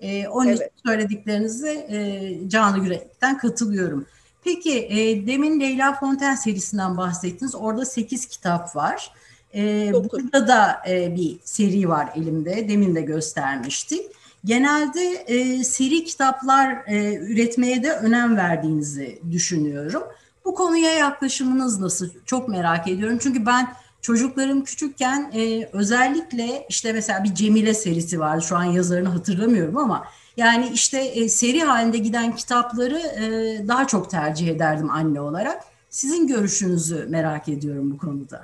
E, 0.00 0.28
onun 0.28 0.46
evet. 0.46 0.56
için 0.56 0.70
söylediklerinize 0.86 1.72
e, 1.72 2.48
canı 2.48 2.84
yürekten 2.84 3.38
katılıyorum. 3.38 4.06
Peki 4.44 4.78
e, 4.78 5.26
demin 5.26 5.60
Leyla 5.60 5.94
Fonten 5.94 6.34
serisinden 6.34 6.96
bahsettiniz. 6.96 7.54
Orada 7.54 7.84
8 7.84 8.26
kitap 8.26 8.76
var. 8.76 9.12
E, 9.54 9.92
burada 9.92 10.48
da 10.48 10.82
e, 10.88 11.16
bir 11.16 11.38
seri 11.44 11.88
var 11.88 12.08
elimde. 12.16 12.68
Demin 12.68 12.94
de 12.94 13.00
göstermiştik. 13.00 14.06
Genelde 14.44 15.24
e, 15.26 15.64
seri 15.64 16.04
kitaplar 16.04 16.82
e, 16.86 17.14
üretmeye 17.14 17.82
de 17.82 17.92
önem 17.92 18.36
verdiğinizi 18.36 19.22
düşünüyorum. 19.30 20.02
Bu 20.44 20.54
konuya 20.54 20.92
yaklaşımınız 20.92 21.80
nasıl? 21.80 22.08
Çok 22.26 22.48
merak 22.48 22.88
ediyorum. 22.88 23.18
Çünkü 23.22 23.46
ben 23.46 23.68
çocuklarım 24.00 24.64
küçükken 24.64 25.32
e, 25.34 25.68
özellikle 25.72 26.66
işte 26.68 26.92
mesela 26.92 27.24
bir 27.24 27.34
Cemile 27.34 27.74
serisi 27.74 28.20
vardı. 28.20 28.42
Şu 28.42 28.56
an 28.56 28.64
yazarını 28.64 29.08
hatırlamıyorum 29.08 29.76
ama 29.78 30.04
yani 30.36 30.70
işte 30.74 30.98
e, 30.98 31.28
seri 31.28 31.60
halinde 31.60 31.98
giden 31.98 32.36
kitapları 32.36 32.98
e, 32.98 33.68
daha 33.68 33.86
çok 33.86 34.10
tercih 34.10 34.48
ederdim 34.48 34.90
anne 34.90 35.20
olarak. 35.20 35.64
Sizin 35.90 36.26
görüşünüzü 36.26 37.06
merak 37.08 37.48
ediyorum 37.48 37.90
bu 37.90 37.98
konuda. 37.98 38.42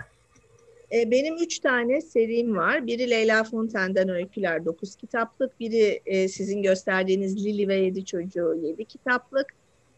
E, 0.92 1.10
benim 1.10 1.36
üç 1.36 1.58
tane 1.58 2.00
serim 2.00 2.56
var. 2.56 2.86
Biri 2.86 3.10
Leyla 3.10 3.44
Fontaine'den 3.44 4.08
Öyküler 4.08 4.64
dokuz 4.64 4.96
kitaplık. 4.96 5.60
Biri 5.60 6.00
e, 6.06 6.28
sizin 6.28 6.62
gösterdiğiniz 6.62 7.44
Lili 7.44 7.68
ve 7.68 7.76
Yedi 7.76 8.04
Çocuğu 8.04 8.54
yedi 8.62 8.84
kitaplık. 8.84 9.46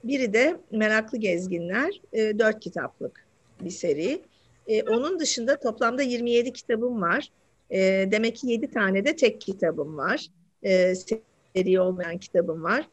Biri 0.05 0.33
de 0.33 0.57
Meraklı 0.71 1.19
Gezginler 1.19 2.01
e, 2.13 2.39
dört 2.39 2.61
kitaplık 2.61 3.25
bir 3.61 3.71
seri. 3.71 4.21
E, 4.67 4.83
onun 4.83 5.21
dışında 5.21 5.61
toplamda 5.61 6.03
27 6.03 6.53
kitabım 6.53 7.03
var. 7.03 7.31
E, 7.71 7.79
demek 8.13 8.37
ki 8.37 8.47
7 8.47 8.71
tane 8.71 9.05
de 9.05 9.17
tek 9.17 9.41
kitabım 9.41 9.97
var. 9.97 10.27
E, 10.63 10.95
seri 10.95 11.81
olmayan 11.81 12.19
kitabım 12.19 12.63
var. 12.63 12.89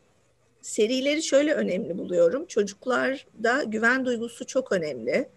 Serileri 0.61 1.23
şöyle 1.23 1.53
önemli 1.53 1.97
buluyorum. 1.97 2.45
Çocuklarda 2.45 3.63
güven 3.63 4.05
duygusu 4.05 4.45
çok 4.45 4.71
önemli. 4.71 5.29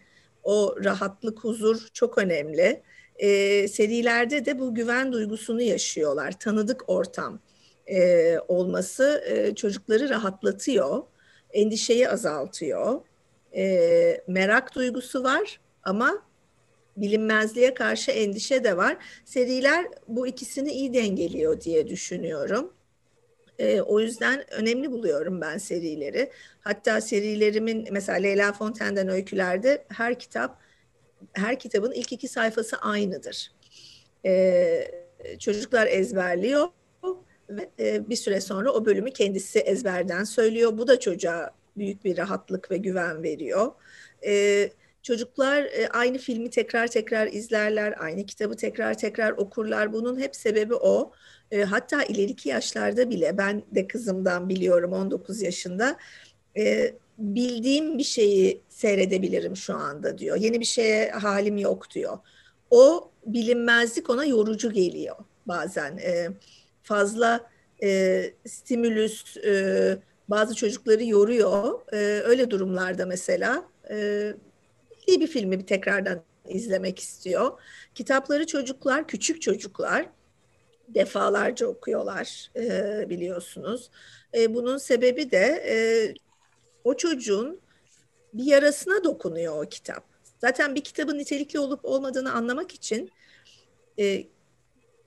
O 0.44 0.76
rahatlık, 0.84 1.44
huzur 1.44 1.88
çok 1.92 2.18
önemli. 2.18 2.82
E, 3.16 3.68
serilerde 3.68 4.44
de 4.44 4.58
bu 4.58 4.74
güven 4.74 5.12
duygusunu 5.12 5.62
yaşıyorlar. 5.62 6.38
Tanıdık 6.38 6.90
ortam 6.90 7.40
e, 7.86 8.38
olması 8.48 9.24
e, 9.26 9.54
çocukları 9.54 10.08
rahatlatıyor. 10.08 11.02
Endişeyi 11.52 12.08
azaltıyor. 12.08 13.00
E, 13.56 14.24
merak 14.26 14.74
duygusu 14.74 15.24
var 15.24 15.60
ama 15.82 16.22
bilinmezliğe 16.96 17.74
karşı 17.74 18.10
endişe 18.10 18.64
de 18.64 18.76
var. 18.76 18.96
Seriler 19.24 19.86
bu 20.08 20.26
ikisini 20.26 20.72
iyi 20.72 20.94
dengeliyor 20.94 21.60
diye 21.60 21.88
düşünüyorum. 21.88 22.72
E, 23.60 23.80
o 23.80 24.00
yüzden 24.00 24.54
önemli 24.54 24.92
buluyorum 24.92 25.40
ben 25.40 25.58
serileri. 25.58 26.30
Hatta 26.60 27.00
serilerimin 27.00 27.88
mesela 27.90 28.18
Leyla 28.18 28.52
Fontaine'den 28.52 29.08
öykülerde 29.08 29.84
her 29.88 30.18
kitap, 30.18 30.60
her 31.32 31.58
kitabın 31.58 31.92
ilk 31.92 32.12
iki 32.12 32.28
sayfası 32.28 32.76
aynıdır. 32.76 33.52
E, 34.26 34.84
çocuklar 35.38 35.86
ezberliyor 35.86 36.68
ve 37.50 37.70
e, 37.78 38.08
bir 38.08 38.16
süre 38.16 38.40
sonra 38.40 38.72
o 38.72 38.84
bölümü 38.84 39.10
kendisi 39.10 39.58
ezberden 39.58 40.24
söylüyor. 40.24 40.78
Bu 40.78 40.88
da 40.88 41.00
çocuğa 41.00 41.50
büyük 41.76 42.04
bir 42.04 42.18
rahatlık 42.18 42.70
ve 42.70 42.76
güven 42.76 43.22
veriyor. 43.22 43.72
E, 44.26 44.70
çocuklar 45.02 45.62
e, 45.62 45.88
aynı 45.88 46.18
filmi 46.18 46.50
tekrar 46.50 46.86
tekrar 46.86 47.26
izlerler, 47.26 47.94
aynı 47.98 48.26
kitabı 48.26 48.56
tekrar 48.56 48.98
tekrar 48.98 49.32
okurlar. 49.32 49.92
Bunun 49.92 50.20
hep 50.20 50.36
sebebi 50.36 50.74
o. 50.74 51.12
E, 51.50 51.62
hatta 51.62 52.04
ileriki 52.04 52.48
yaşlarda 52.48 53.10
bile 53.10 53.38
ben 53.38 53.62
de 53.74 53.86
kızımdan 53.86 54.48
biliyorum 54.48 54.92
19 54.92 55.42
yaşında 55.42 55.96
e, 56.56 56.94
bildiğim 57.18 57.98
bir 57.98 58.04
şeyi 58.04 58.62
seyredebilirim 58.68 59.56
şu 59.56 59.74
anda 59.74 60.18
diyor. 60.18 60.36
Yeni 60.36 60.60
bir 60.60 60.64
şeye 60.64 61.10
halim 61.10 61.56
yok 61.56 61.90
diyor. 61.90 62.18
O 62.70 63.10
bilinmezlik 63.26 64.10
ona 64.10 64.24
yorucu 64.24 64.72
geliyor 64.72 65.16
bazen. 65.46 65.96
E, 65.96 66.28
fazla 66.82 67.50
e, 67.82 68.22
stimülüs 68.46 69.36
e, 69.36 69.98
bazı 70.28 70.54
çocukları 70.54 71.04
yoruyor. 71.04 71.80
E, 71.92 71.96
öyle 72.24 72.50
durumlarda 72.50 73.06
mesela 73.06 73.64
e, 73.90 74.32
bir 75.20 75.26
filmi 75.26 75.58
bir 75.58 75.66
tekrardan 75.66 76.22
izlemek 76.48 76.98
istiyor. 76.98 77.60
Kitapları 77.94 78.46
çocuklar, 78.46 79.08
küçük 79.08 79.42
çocuklar 79.42 80.06
defalarca 80.88 81.66
okuyorlar 81.66 82.50
e, 82.56 83.10
biliyorsunuz. 83.10 83.90
E, 84.34 84.54
bunun 84.54 84.78
sebebi 84.78 85.30
de 85.30 85.62
e, 85.68 85.74
o 86.84 86.94
çocuğun 86.94 87.60
bir 88.34 88.44
yarasına 88.44 89.04
dokunuyor 89.04 89.64
o 89.64 89.68
kitap. 89.68 90.04
Zaten 90.40 90.74
bir 90.74 90.80
kitabın 90.80 91.18
nitelikli 91.18 91.58
olup 91.58 91.84
olmadığını 91.84 92.32
anlamak 92.32 92.72
için 92.72 93.10
e, 93.98 94.24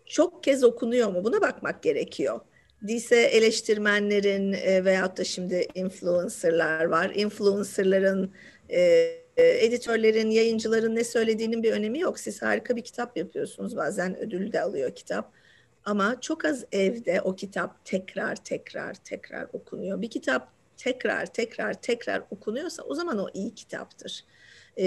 çok 0.05 0.43
kez 0.43 0.63
okunuyor 0.63 1.11
mu 1.11 1.23
buna 1.23 1.41
bakmak 1.41 1.83
gerekiyor. 1.83 2.39
Değilse 2.81 3.15
eleştirmenlerin 3.15 4.53
e, 4.53 4.85
veyahut 4.85 5.17
da 5.17 5.23
şimdi 5.23 5.67
influencerlar 5.75 6.85
var. 6.85 7.11
Influencerların 7.15 8.31
e, 8.71 9.22
editörlerin, 9.41 10.29
yayıncıların 10.29 10.95
ne 10.95 11.03
söylediğinin 11.03 11.63
bir 11.63 11.71
önemi 11.71 11.99
yok. 11.99 12.19
Siz 12.19 12.41
harika 12.41 12.75
bir 12.75 12.83
kitap 12.83 13.17
yapıyorsunuz. 13.17 13.75
Bazen 13.75 14.19
ödül 14.19 14.51
de 14.51 14.61
alıyor 14.61 14.95
kitap. 14.95 15.31
Ama 15.85 16.21
çok 16.21 16.45
az 16.45 16.65
evde 16.71 17.21
o 17.21 17.35
kitap 17.35 17.85
tekrar 17.85 18.35
tekrar 18.35 18.93
tekrar 18.93 19.47
okunuyor. 19.53 20.01
Bir 20.01 20.09
kitap 20.09 20.51
tekrar 20.77 21.25
tekrar 21.25 21.73
tekrar 21.73 22.23
okunuyorsa 22.31 22.83
o 22.83 22.95
zaman 22.95 23.19
o 23.19 23.29
iyi 23.33 23.55
kitaptır. 23.55 24.25
E, 24.77 24.85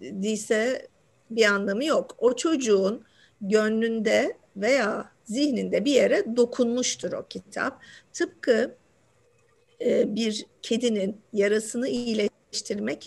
değilse 0.00 0.88
bir 1.30 1.44
anlamı 1.44 1.84
yok. 1.84 2.14
O 2.18 2.36
çocuğun 2.36 3.04
gönlünde 3.40 4.36
veya 4.56 5.12
zihninde 5.24 5.84
bir 5.84 5.92
yere 5.92 6.36
dokunmuştur 6.36 7.12
o 7.12 7.26
kitap. 7.28 7.82
Tıpkı 8.12 8.74
e, 9.80 10.14
bir 10.14 10.46
kedinin 10.62 11.20
yarasını 11.32 11.88
iyileştirmek 11.88 12.35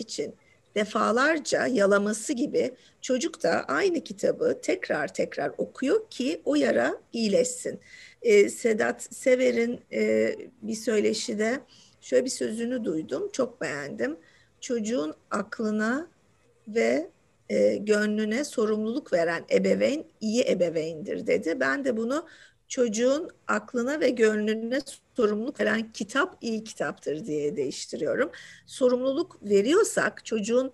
için 0.00 0.34
defalarca 0.74 1.66
yalaması 1.66 2.32
gibi 2.32 2.74
çocuk 3.00 3.42
da 3.42 3.64
aynı 3.64 4.04
kitabı 4.04 4.58
tekrar 4.62 5.14
tekrar 5.14 5.52
okuyor 5.58 6.10
ki 6.10 6.42
o 6.44 6.54
yara 6.54 7.00
iyileşsin. 7.12 7.80
E, 8.22 8.48
Sedat 8.48 9.02
Sever'in 9.14 9.80
e, 9.92 10.34
bir 10.62 10.74
söyleşide 10.74 11.60
şöyle 12.00 12.24
bir 12.24 12.30
sözünü 12.30 12.84
duydum, 12.84 13.28
çok 13.32 13.60
beğendim. 13.60 14.16
Çocuğun 14.60 15.14
aklına 15.30 16.08
ve 16.68 17.10
e, 17.48 17.76
gönlüne 17.76 18.44
sorumluluk 18.44 19.12
veren 19.12 19.44
ebeveyn 19.52 20.04
iyi 20.20 20.44
ebeveyndir 20.50 21.26
dedi. 21.26 21.60
Ben 21.60 21.84
de 21.84 21.96
bunu 21.96 22.26
çocuğun 22.70 23.30
aklına 23.48 24.00
ve 24.00 24.10
gönlüne 24.10 24.80
sorumluluk 25.16 25.60
veren 25.60 25.92
kitap 25.92 26.36
iyi 26.40 26.64
kitaptır 26.64 27.26
diye 27.26 27.56
değiştiriyorum. 27.56 28.30
Sorumluluk 28.66 29.38
veriyorsak, 29.42 30.24
çocuğun 30.24 30.72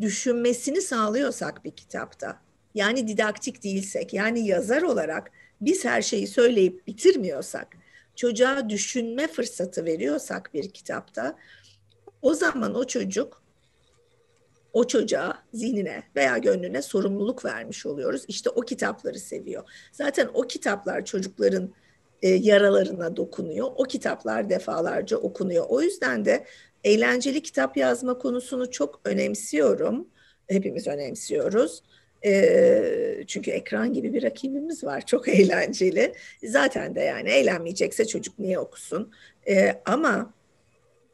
düşünmesini 0.00 0.80
sağlıyorsak 0.80 1.64
bir 1.64 1.70
kitapta, 1.70 2.40
yani 2.74 3.08
didaktik 3.08 3.64
değilsek, 3.64 4.14
yani 4.14 4.46
yazar 4.46 4.82
olarak 4.82 5.30
biz 5.60 5.84
her 5.84 6.02
şeyi 6.02 6.26
söyleyip 6.26 6.86
bitirmiyorsak, 6.86 7.76
çocuğa 8.16 8.68
düşünme 8.68 9.28
fırsatı 9.28 9.84
veriyorsak 9.84 10.54
bir 10.54 10.70
kitapta, 10.70 11.36
o 12.22 12.34
zaman 12.34 12.74
o 12.74 12.86
çocuk 12.86 13.42
o 14.72 14.86
çocuğa 14.86 15.42
zihnine 15.54 16.02
veya 16.16 16.38
gönlüne 16.38 16.82
sorumluluk 16.82 17.44
vermiş 17.44 17.86
oluyoruz. 17.86 18.24
İşte 18.28 18.50
o 18.50 18.60
kitapları 18.60 19.18
seviyor. 19.18 19.62
Zaten 19.92 20.28
o 20.34 20.42
kitaplar 20.42 21.04
çocukların 21.04 21.70
e, 22.22 22.28
yaralarına 22.28 23.16
dokunuyor. 23.16 23.70
O 23.76 23.84
kitaplar 23.84 24.50
defalarca 24.50 25.16
okunuyor. 25.16 25.64
O 25.68 25.82
yüzden 25.82 26.24
de 26.24 26.44
eğlenceli 26.84 27.42
kitap 27.42 27.76
yazma 27.76 28.18
konusunu 28.18 28.70
çok 28.70 29.00
önemsiyorum. 29.04 30.08
Hepimiz 30.48 30.86
önemsiyoruz. 30.86 31.82
E, 32.24 33.24
çünkü 33.26 33.50
ekran 33.50 33.92
gibi 33.92 34.14
bir 34.14 34.22
rakibimiz 34.22 34.84
var. 34.84 35.06
Çok 35.06 35.28
eğlenceli. 35.38 36.12
Zaten 36.44 36.94
de 36.94 37.00
yani 37.00 37.30
eğlenmeyecekse 37.30 38.06
çocuk 38.06 38.38
niye 38.38 38.58
okusun? 38.58 39.12
E, 39.48 39.82
ama 39.84 40.34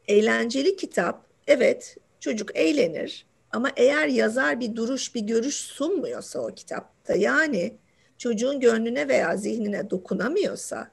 eğlenceli 0.07 0.75
kitap 0.75 1.25
evet 1.47 1.97
çocuk 2.19 2.55
eğlenir 2.55 3.25
ama 3.57 3.71
eğer 3.75 4.07
yazar 4.07 4.59
bir 4.59 4.75
duruş, 4.75 5.15
bir 5.15 5.21
görüş 5.21 5.55
sunmuyorsa 5.55 6.39
o 6.39 6.47
kitapta 6.47 7.15
yani 7.15 7.77
çocuğun 8.17 8.59
gönlüne 8.59 9.07
veya 9.07 9.37
zihnine 9.37 9.89
dokunamıyorsa 9.89 10.91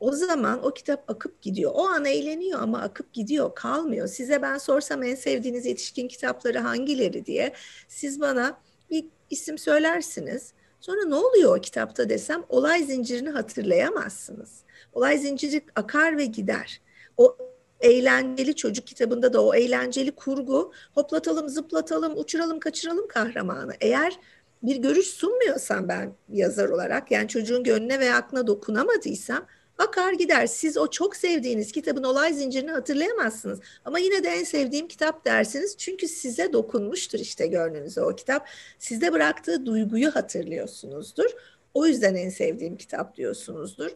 o 0.00 0.12
zaman 0.12 0.64
o 0.64 0.70
kitap 0.70 1.10
akıp 1.10 1.42
gidiyor. 1.42 1.72
O 1.74 1.88
an 1.88 2.04
eğleniyor 2.04 2.60
ama 2.62 2.80
akıp 2.80 3.12
gidiyor, 3.12 3.54
kalmıyor. 3.54 4.06
Size 4.06 4.42
ben 4.42 4.58
sorsam 4.58 5.02
en 5.02 5.14
sevdiğiniz 5.14 5.66
yetişkin 5.66 6.08
kitapları 6.08 6.58
hangileri 6.58 7.26
diye 7.26 7.52
siz 7.88 8.20
bana 8.20 8.60
bir 8.90 9.04
isim 9.30 9.58
söylersiniz. 9.58 10.52
Sonra 10.80 11.04
ne 11.04 11.14
oluyor 11.14 11.58
o 11.58 11.60
kitapta 11.60 12.08
desem 12.08 12.44
olay 12.48 12.82
zincirini 12.82 13.30
hatırlayamazsınız. 13.30 14.62
Olay 14.92 15.18
zinciri 15.18 15.64
akar 15.76 16.18
ve 16.18 16.24
gider. 16.24 16.80
O 17.16 17.36
eğlenceli 17.80 18.56
çocuk 18.56 18.86
kitabında 18.86 19.32
da 19.32 19.44
o 19.44 19.54
eğlenceli 19.54 20.10
kurgu 20.10 20.72
hoplatalım, 20.94 21.48
zıplatalım, 21.48 22.18
uçuralım, 22.18 22.60
kaçıralım 22.60 23.08
kahramanı. 23.08 23.72
Eğer 23.80 24.18
bir 24.62 24.76
görüş 24.76 25.06
sunmuyorsam 25.06 25.88
ben 25.88 26.12
yazar 26.32 26.68
olarak 26.68 27.10
yani 27.10 27.28
çocuğun 27.28 27.64
gönlüne 27.64 28.00
ve 28.00 28.14
aklına 28.14 28.46
dokunamadıysam 28.46 29.46
akar 29.78 30.12
gider. 30.12 30.46
Siz 30.46 30.76
o 30.76 30.90
çok 30.90 31.16
sevdiğiniz 31.16 31.72
kitabın 31.72 32.02
olay 32.02 32.32
zincirini 32.32 32.70
hatırlayamazsınız. 32.70 33.60
Ama 33.84 33.98
yine 33.98 34.24
de 34.24 34.28
en 34.28 34.44
sevdiğim 34.44 34.88
kitap 34.88 35.24
dersiniz. 35.24 35.76
Çünkü 35.76 36.08
size 36.08 36.52
dokunmuştur 36.52 37.18
işte 37.18 37.46
gönlünüze 37.46 38.00
o 38.00 38.16
kitap. 38.16 38.48
Sizde 38.78 39.12
bıraktığı 39.12 39.66
duyguyu 39.66 40.14
hatırlıyorsunuzdur. 40.14 41.30
O 41.74 41.86
yüzden 41.86 42.14
en 42.14 42.28
sevdiğim 42.28 42.76
kitap 42.76 43.16
diyorsunuzdur. 43.16 43.90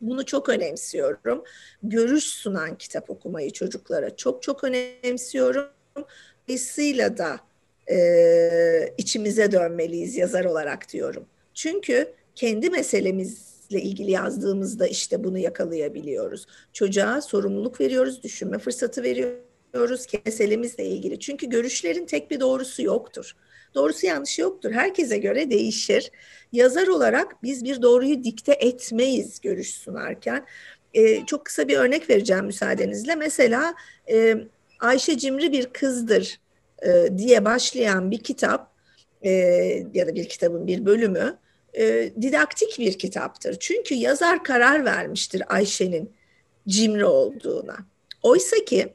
Bunu 0.00 0.26
çok 0.26 0.48
önemsiyorum. 0.48 1.44
Görüş 1.82 2.24
sunan 2.24 2.78
kitap 2.78 3.10
okumayı 3.10 3.50
çocuklara 3.50 4.16
çok 4.16 4.42
çok 4.42 4.64
önemsiyorum. 4.64 5.68
Dolayısıyla 6.48 7.18
da 7.18 7.40
e, 7.90 8.94
içimize 8.98 9.52
dönmeliyiz 9.52 10.16
yazar 10.16 10.44
olarak 10.44 10.92
diyorum. 10.92 11.26
Çünkü 11.54 12.12
kendi 12.34 12.70
meselemizle 12.70 13.82
ilgili 13.82 14.10
yazdığımızda 14.10 14.86
işte 14.86 15.24
bunu 15.24 15.38
yakalayabiliyoruz. 15.38 16.46
Çocuğa 16.72 17.20
sorumluluk 17.20 17.80
veriyoruz, 17.80 18.22
düşünme 18.22 18.58
fırsatı 18.58 19.02
veriyoruz 19.02 20.06
meselemizle 20.26 20.84
ilgili. 20.84 21.18
Çünkü 21.18 21.48
görüşlerin 21.48 22.06
tek 22.06 22.30
bir 22.30 22.40
doğrusu 22.40 22.82
yoktur. 22.82 23.36
Doğrusu 23.74 24.06
yanlışı 24.06 24.40
yoktur. 24.40 24.72
Herkese 24.72 25.18
göre 25.18 25.50
değişir. 25.50 26.10
Yazar 26.52 26.86
olarak 26.86 27.42
biz 27.42 27.64
bir 27.64 27.82
doğruyu 27.82 28.24
dikte 28.24 28.52
etmeyiz 28.52 29.40
görüş 29.40 29.74
sunarken. 29.74 30.46
Ee, 30.94 31.26
çok 31.26 31.44
kısa 31.44 31.68
bir 31.68 31.76
örnek 31.76 32.10
vereceğim 32.10 32.44
müsaadenizle. 32.44 33.14
Mesela 33.14 33.74
e, 34.10 34.36
Ayşe 34.80 35.18
Cimri 35.18 35.52
bir 35.52 35.66
kızdır 35.66 36.40
e, 36.86 37.18
diye 37.18 37.44
başlayan 37.44 38.10
bir 38.10 38.18
kitap 38.18 38.72
e, 39.22 39.30
ya 39.94 40.06
da 40.06 40.14
bir 40.14 40.28
kitabın 40.28 40.66
bir 40.66 40.86
bölümü 40.86 41.38
e, 41.74 42.12
didaktik 42.20 42.78
bir 42.78 42.98
kitaptır. 42.98 43.56
Çünkü 43.60 43.94
yazar 43.94 44.44
karar 44.44 44.84
vermiştir 44.84 45.42
Ayşe'nin 45.54 46.12
cimri 46.68 47.04
olduğuna. 47.04 47.76
Oysa 48.22 48.56
ki 48.56 48.94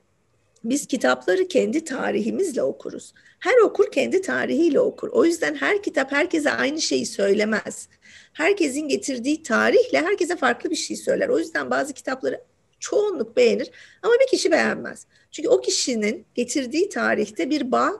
biz 0.69 0.87
kitapları 0.87 1.47
kendi 1.47 1.83
tarihimizle 1.83 2.63
okuruz. 2.63 3.13
Her 3.39 3.57
okur 3.57 3.91
kendi 3.91 4.21
tarihiyle 4.21 4.79
okur. 4.79 5.09
O 5.09 5.25
yüzden 5.25 5.55
her 5.55 5.83
kitap 5.83 6.11
herkese 6.11 6.51
aynı 6.51 6.81
şeyi 6.81 7.05
söylemez. 7.05 7.89
Herkesin 8.33 8.87
getirdiği 8.87 9.43
tarihle 9.43 10.01
herkese 10.01 10.35
farklı 10.35 10.69
bir 10.69 10.75
şey 10.75 10.97
söyler. 10.97 11.29
O 11.29 11.39
yüzden 11.39 11.69
bazı 11.69 11.93
kitapları 11.93 12.41
çoğunluk 12.79 13.37
beğenir 13.37 13.71
ama 14.03 14.13
bir 14.13 14.27
kişi 14.27 14.51
beğenmez. 14.51 15.05
Çünkü 15.31 15.49
o 15.49 15.61
kişinin 15.61 16.25
getirdiği 16.35 16.89
tarihte 16.89 17.49
bir 17.49 17.71
bağ 17.71 17.91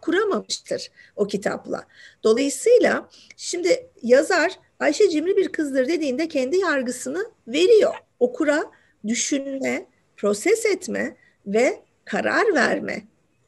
kuramamıştır 0.00 0.90
o 1.16 1.26
kitapla. 1.26 1.86
Dolayısıyla 2.24 3.08
şimdi 3.36 3.90
yazar 4.02 4.58
Ayşe 4.80 5.10
cimri 5.10 5.36
bir 5.36 5.52
kızdır 5.52 5.88
dediğinde 5.88 6.28
kendi 6.28 6.56
yargısını 6.56 7.24
veriyor. 7.48 7.94
Okura 8.18 8.70
düşünme, 9.06 9.86
proses 10.16 10.66
etme 10.66 11.16
ve 11.46 11.80
karar 12.10 12.54
verme 12.54 13.02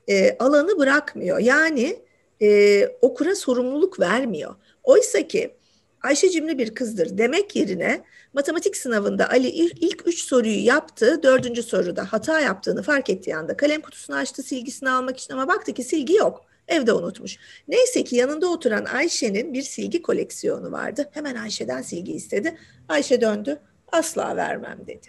e, 0.08 0.38
alanı 0.38 0.78
bırakmıyor. 0.78 1.38
Yani 1.38 2.02
e, 2.42 2.86
okura 2.86 3.34
sorumluluk 3.34 4.00
vermiyor. 4.00 4.54
Oysa 4.82 5.26
ki 5.26 5.56
Ayşe 6.02 6.30
cimri 6.30 6.58
bir 6.58 6.74
kızdır 6.74 7.18
demek 7.18 7.56
yerine 7.56 8.04
matematik 8.32 8.76
sınavında 8.76 9.30
Ali 9.30 9.48
ilk 9.48 10.06
üç 10.06 10.22
soruyu 10.22 10.64
yaptı. 10.64 11.22
Dördüncü 11.22 11.62
soruda 11.62 12.12
hata 12.12 12.40
yaptığını 12.40 12.82
fark 12.82 13.10
ettiği 13.10 13.36
anda 13.36 13.56
kalem 13.56 13.80
kutusunu 13.80 14.16
açtı 14.16 14.42
silgisini 14.42 14.90
almak 14.90 15.18
için 15.18 15.34
ama 15.34 15.48
baktı 15.48 15.72
ki 15.72 15.84
silgi 15.84 16.14
yok. 16.14 16.44
Evde 16.68 16.92
unutmuş. 16.92 17.38
Neyse 17.68 18.04
ki 18.04 18.16
yanında 18.16 18.48
oturan 18.48 18.84
Ayşe'nin 18.84 19.54
bir 19.54 19.62
silgi 19.62 20.02
koleksiyonu 20.02 20.72
vardı. 20.72 21.10
Hemen 21.12 21.34
Ayşe'den 21.34 21.82
silgi 21.82 22.12
istedi. 22.12 22.58
Ayşe 22.88 23.20
döndü. 23.20 23.58
Asla 23.92 24.36
vermem 24.36 24.78
dedi. 24.86 25.06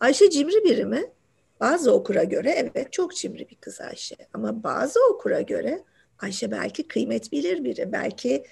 Ayşe 0.00 0.30
cimri 0.30 0.64
biri 0.64 0.84
mi? 0.84 1.15
Bazı 1.60 1.92
okura 1.92 2.24
göre 2.24 2.50
evet 2.50 2.92
çok 2.92 3.16
cimri 3.16 3.48
bir 3.48 3.56
kız 3.56 3.80
Ayşe. 3.80 4.16
Ama 4.34 4.62
bazı 4.62 5.00
okura 5.10 5.40
göre 5.40 5.84
Ayşe 6.18 6.50
belki 6.50 6.88
kıymet 6.88 7.32
bilir 7.32 7.64
biri. 7.64 7.92
Belki 7.92 8.44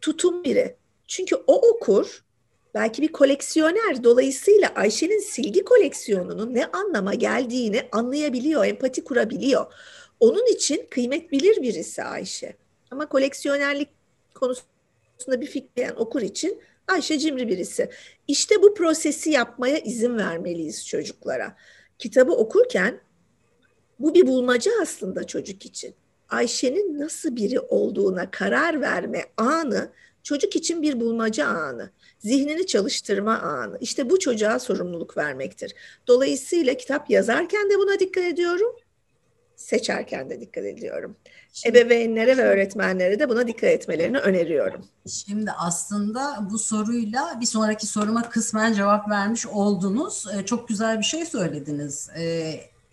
tutum 0.00 0.44
biri. 0.44 0.76
Çünkü 1.06 1.36
o 1.46 1.68
okur 1.68 2.24
belki 2.74 3.02
bir 3.02 3.12
koleksiyoner. 3.12 4.04
Dolayısıyla 4.04 4.72
Ayşe'nin 4.74 5.20
silgi 5.20 5.64
koleksiyonunun 5.64 6.54
ne 6.54 6.66
anlama 6.66 7.14
geldiğini 7.14 7.82
anlayabiliyor, 7.92 8.66
empati 8.66 9.04
kurabiliyor. 9.04 9.72
Onun 10.20 10.52
için 10.52 10.86
kıymet 10.90 11.32
bilir 11.32 11.62
birisi 11.62 12.02
Ayşe. 12.02 12.56
Ama 12.90 13.08
koleksiyonerlik 13.08 13.88
konusunda 14.34 15.40
bir 15.40 15.46
fikir 15.46 15.90
okur 15.96 16.22
için 16.22 16.62
Ayşe 16.88 17.18
cimri 17.18 17.48
birisi. 17.48 17.90
İşte 18.28 18.62
bu 18.62 18.74
prosesi 18.74 19.30
yapmaya 19.30 19.78
izin 19.78 20.18
vermeliyiz 20.18 20.86
çocuklara. 20.86 21.56
Kitabı 21.98 22.32
okurken 22.32 23.00
bu 23.98 24.14
bir 24.14 24.26
bulmaca 24.26 24.72
aslında 24.82 25.24
çocuk 25.24 25.66
için. 25.66 25.94
Ayşe'nin 26.28 27.00
nasıl 27.00 27.36
biri 27.36 27.60
olduğuna 27.60 28.30
karar 28.30 28.80
verme 28.80 29.24
anı 29.36 29.92
çocuk 30.22 30.56
için 30.56 30.82
bir 30.82 31.00
bulmaca 31.00 31.46
anı, 31.46 31.90
zihnini 32.18 32.66
çalıştırma 32.66 33.38
anı. 33.38 33.78
İşte 33.80 34.10
bu 34.10 34.18
çocuğa 34.18 34.58
sorumluluk 34.58 35.16
vermektir. 35.16 35.74
Dolayısıyla 36.06 36.74
kitap 36.74 37.10
yazarken 37.10 37.70
de 37.70 37.78
buna 37.78 38.00
dikkat 38.00 38.24
ediyorum, 38.24 38.76
seçerken 39.56 40.30
de 40.30 40.40
dikkat 40.40 40.64
ediyorum. 40.64 41.16
Şimdi, 41.52 41.78
Ebeveynlere 41.78 42.36
ve 42.36 42.42
öğretmenlere 42.42 43.18
de 43.18 43.28
buna 43.28 43.48
dikkat 43.48 43.70
etmelerini 43.70 44.18
öneriyorum. 44.18 44.84
Şimdi 45.08 45.50
aslında 45.50 46.48
bu 46.50 46.58
soruyla 46.58 47.38
bir 47.40 47.46
sonraki 47.46 47.86
soruma 47.86 48.28
kısmen 48.28 48.72
cevap 48.72 49.10
vermiş 49.10 49.46
oldunuz. 49.46 50.26
Çok 50.46 50.68
güzel 50.68 50.98
bir 50.98 51.04
şey 51.04 51.26
söylediniz. 51.26 52.10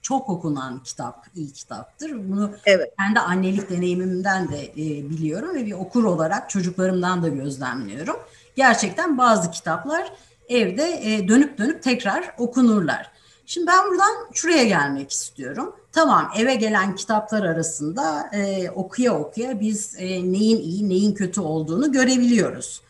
çok 0.02 0.30
okunan 0.30 0.84
kitap 0.84 1.26
iyi 1.36 1.54
kitaptır. 1.54 2.30
Bunu 2.30 2.52
evet. 2.66 2.94
kendi 3.00 3.20
annelik 3.20 3.70
deneyimimden 3.70 4.52
de 4.52 4.66
e, 4.66 5.10
biliyorum 5.10 5.56
ve 5.56 5.66
bir 5.66 5.74
okur 5.74 6.04
olarak 6.04 6.50
çocuklarımdan 6.50 7.24
da 7.24 7.28
gözlemliyorum. 7.28 8.16
Gerçekten 8.56 9.18
bazı 9.18 9.52
kitaplar 9.52 10.14
evde 10.50 11.00
e, 11.04 11.28
dönüp 11.28 11.58
dönüp 11.58 11.84
tekrar 11.84 12.36
okunurlar. 12.38 13.12
Şimdi 13.46 13.68
ben 13.68 13.90
buradan 13.90 14.32
şuraya 14.34 14.64
gelmek 14.64 15.12
istiyorum. 15.12 15.76
Tamam 15.94 16.32
eve 16.38 16.56
gelen 16.56 16.96
kitaplar 16.96 17.44
arasında 17.44 18.30
e, 18.34 18.70
okuya 18.70 19.20
okuya 19.20 19.60
biz 19.60 19.96
e, 19.98 20.08
neyin 20.08 20.62
iyi 20.62 20.90
neyin 20.90 21.14
kötü 21.14 21.42
olduğunu 21.42 21.92
görebiliyoruz. 21.92 22.82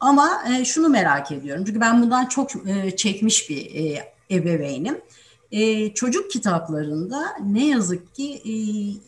Ama 0.00 0.42
e, 0.52 0.64
şunu 0.64 0.88
merak 0.88 1.32
ediyorum 1.32 1.64
çünkü 1.66 1.80
ben 1.80 2.02
bundan 2.02 2.26
çok 2.26 2.68
e, 2.68 2.96
çekmiş 2.96 3.50
bir 3.50 3.74
e, 3.74 4.12
ebeveynim. 4.30 5.00
E, 5.52 5.94
çocuk 5.94 6.30
kitaplarında 6.30 7.24
ne 7.44 7.66
yazık 7.66 8.14
ki 8.14 8.34
e, 8.44 8.52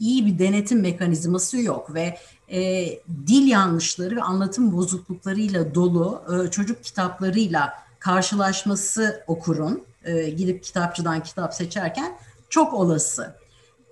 iyi 0.01 0.27
bir 0.27 0.39
denetim 0.39 0.81
mekanizması 0.81 1.61
yok 1.61 1.95
ve 1.95 2.19
e, 2.49 2.89
dil 3.27 3.49
yanlışları 3.49 4.17
ve 4.17 4.23
anlatım 4.23 4.73
bozukluklarıyla 4.73 5.75
dolu 5.75 6.23
e, 6.29 6.51
çocuk 6.51 6.85
kitaplarıyla 6.85 7.73
karşılaşması 7.99 9.25
okurun 9.27 9.83
e, 10.05 10.31
gidip 10.31 10.63
kitapçıdan 10.63 11.23
kitap 11.23 11.55
seçerken 11.55 12.17
çok 12.51 12.75
olası. 12.75 13.44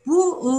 Bu 0.06 0.42
e, 0.48 0.52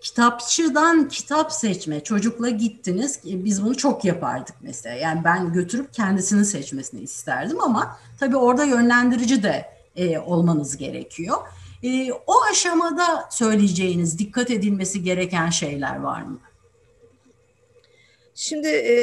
kitapçıdan 0.00 1.08
kitap 1.08 1.52
seçme, 1.52 2.04
çocukla 2.04 2.48
gittiniz, 2.48 3.20
biz 3.24 3.64
bunu 3.64 3.76
çok 3.76 4.04
yapardık 4.04 4.54
mesela. 4.60 4.96
Yani 4.96 5.24
ben 5.24 5.52
götürüp 5.52 5.94
kendisini 5.94 6.44
seçmesini 6.44 7.00
isterdim 7.00 7.60
ama 7.60 7.98
tabii 8.20 8.36
orada 8.36 8.64
yönlendirici 8.64 9.42
de 9.42 9.64
e, 9.96 10.18
olmanız 10.18 10.76
gerekiyor. 10.76 11.36
E, 11.82 12.12
o 12.12 12.42
aşamada 12.50 13.28
söyleyeceğiniz, 13.30 14.18
dikkat 14.18 14.50
edilmesi 14.50 15.02
gereken 15.02 15.50
şeyler 15.50 16.00
var 16.00 16.22
mı? 16.22 16.38
Şimdi 18.34 18.68
e, 18.68 18.94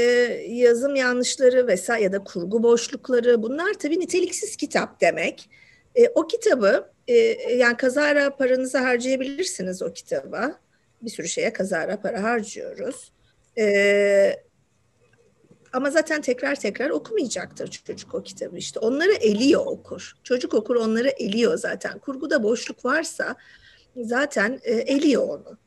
yazım 0.47 0.95
yanlışları 0.95 1.67
vesaire 1.67 2.03
ya 2.03 2.11
da 2.11 2.23
kurgu 2.23 2.63
boşlukları 2.63 3.43
bunlar 3.43 3.73
tabii 3.73 3.99
niteliksiz 3.99 4.55
kitap 4.55 5.01
demek. 5.01 5.49
E, 5.95 6.09
o 6.15 6.27
kitabı 6.27 6.91
e, 7.07 7.15
yani 7.53 7.77
kazara 7.77 8.35
paranızı 8.35 8.77
harcayabilirsiniz 8.77 9.81
o 9.81 9.93
kitaba. 9.93 10.59
Bir 11.01 11.09
sürü 11.09 11.27
şeye 11.27 11.53
kazara 11.53 12.01
para 12.01 12.23
harcıyoruz. 12.23 13.11
E, 13.57 14.43
ama 15.73 15.89
zaten 15.89 16.21
tekrar 16.21 16.55
tekrar 16.55 16.89
okumayacaktır 16.89 17.67
çocuk 17.67 18.15
o 18.15 18.23
kitabı 18.23 18.57
işte. 18.57 18.79
Onları 18.79 19.13
eliyor 19.13 19.65
okur. 19.65 20.13
Çocuk 20.23 20.53
okur 20.53 20.75
onları 20.75 21.09
eliyor 21.09 21.57
zaten. 21.57 21.99
Kurguda 21.99 22.43
boşluk 22.43 22.85
varsa 22.85 23.35
zaten 23.97 24.59
e, 24.63 24.73
eliyor 24.73 25.27
onu. 25.27 25.57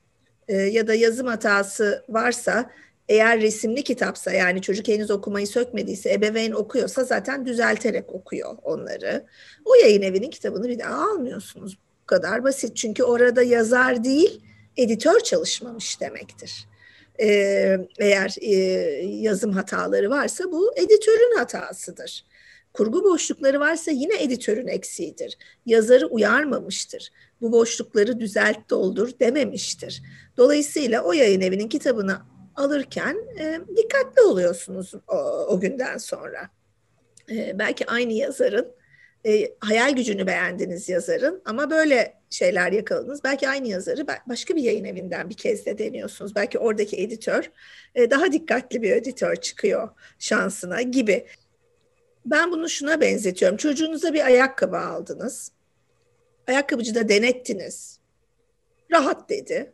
E, 0.48 0.56
ya 0.56 0.86
da 0.86 0.94
yazım 0.94 1.26
hatası 1.26 2.04
varsa 2.08 2.70
eğer 3.08 3.40
resimli 3.40 3.82
kitapsa 3.82 4.32
yani 4.32 4.62
çocuk 4.62 4.88
henüz 4.88 5.10
okumayı 5.10 5.46
sökmediyse 5.46 6.12
ebeveyn 6.12 6.52
okuyorsa 6.52 7.04
zaten 7.04 7.46
düzelterek 7.46 8.14
okuyor 8.14 8.56
onları. 8.62 9.26
O 9.64 9.74
yayın 9.74 10.02
evinin 10.02 10.30
kitabını 10.30 10.68
bir 10.68 10.78
daha 10.78 11.10
almıyorsunuz. 11.10 11.78
Bu 12.02 12.06
kadar 12.06 12.44
basit. 12.44 12.76
Çünkü 12.76 13.02
orada 13.02 13.42
yazar 13.42 14.04
değil 14.04 14.40
editör 14.76 15.20
çalışmamış 15.20 16.00
demektir. 16.00 16.66
Ee, 17.20 17.78
eğer 17.98 18.36
e, 18.40 18.54
yazım 19.06 19.52
hataları 19.52 20.10
varsa 20.10 20.52
bu 20.52 20.72
editörün 20.76 21.38
hatasıdır. 21.38 22.24
Kurgu 22.72 23.04
boşlukları 23.04 23.60
varsa 23.60 23.90
yine 23.90 24.22
editörün 24.22 24.66
eksiğidir. 24.66 25.38
Yazarı 25.66 26.06
uyarmamıştır. 26.06 27.10
Bu 27.40 27.52
boşlukları 27.52 28.20
düzelt 28.20 28.70
doldur 28.70 29.10
dememiştir. 29.20 30.02
Dolayısıyla 30.36 31.02
o 31.02 31.12
yayın 31.12 31.40
evinin 31.40 31.68
kitabını 31.68 32.18
alırken 32.56 33.16
e, 33.38 33.60
dikkatli 33.76 34.22
oluyorsunuz 34.22 34.94
o, 35.08 35.16
o 35.48 35.60
günden 35.60 35.98
sonra. 35.98 36.50
E, 37.30 37.58
belki 37.58 37.86
aynı 37.86 38.12
yazarın, 38.12 38.74
e, 39.26 39.54
hayal 39.60 39.96
gücünü 39.96 40.26
beğendiniz 40.26 40.88
yazarın 40.88 41.42
ama 41.44 41.70
böyle 41.70 42.14
şeyler 42.30 42.72
yakaladınız. 42.72 43.24
Belki 43.24 43.48
aynı 43.48 43.68
yazarı 43.68 44.06
başka 44.28 44.56
bir 44.56 44.62
yayın 44.62 44.84
evinden 44.84 45.30
bir 45.30 45.34
kez 45.34 45.66
de 45.66 45.78
deniyorsunuz. 45.78 46.34
Belki 46.34 46.58
oradaki 46.58 46.96
editör 46.96 47.50
e, 47.94 48.10
daha 48.10 48.32
dikkatli 48.32 48.82
bir 48.82 48.90
editör 48.90 49.36
çıkıyor 49.36 49.88
şansına 50.18 50.82
gibi. 50.82 51.26
Ben 52.26 52.52
bunu 52.52 52.68
şuna 52.68 53.00
benzetiyorum. 53.00 53.56
Çocuğunuza 53.56 54.12
bir 54.14 54.24
ayakkabı 54.24 54.78
aldınız. 54.78 55.52
Ayakkabıcıda 56.46 57.08
denettiniz. 57.08 57.98
Rahat 58.92 59.30
dedi. 59.30 59.72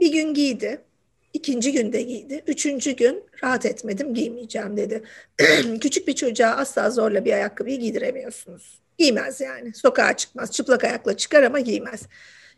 Bir 0.00 0.12
gün 0.12 0.34
giydi 0.34 0.84
İkinci 1.32 1.72
günde 1.72 2.02
giydi. 2.02 2.42
Üçüncü 2.46 2.90
gün 2.90 3.24
rahat 3.42 3.66
etmedim 3.66 4.14
giymeyeceğim 4.14 4.76
dedi. 4.76 5.02
Küçük 5.80 6.08
bir 6.08 6.14
çocuğa 6.14 6.48
asla 6.48 6.90
zorla 6.90 7.24
bir 7.24 7.32
ayakkabıyı 7.32 7.78
giydiremiyorsunuz. 7.78 8.80
Giymez 8.98 9.40
yani. 9.40 9.74
Sokağa 9.74 10.16
çıkmaz. 10.16 10.50
Çıplak 10.50 10.84
ayakla 10.84 11.16
çıkar 11.16 11.42
ama 11.42 11.60
giymez. 11.60 12.02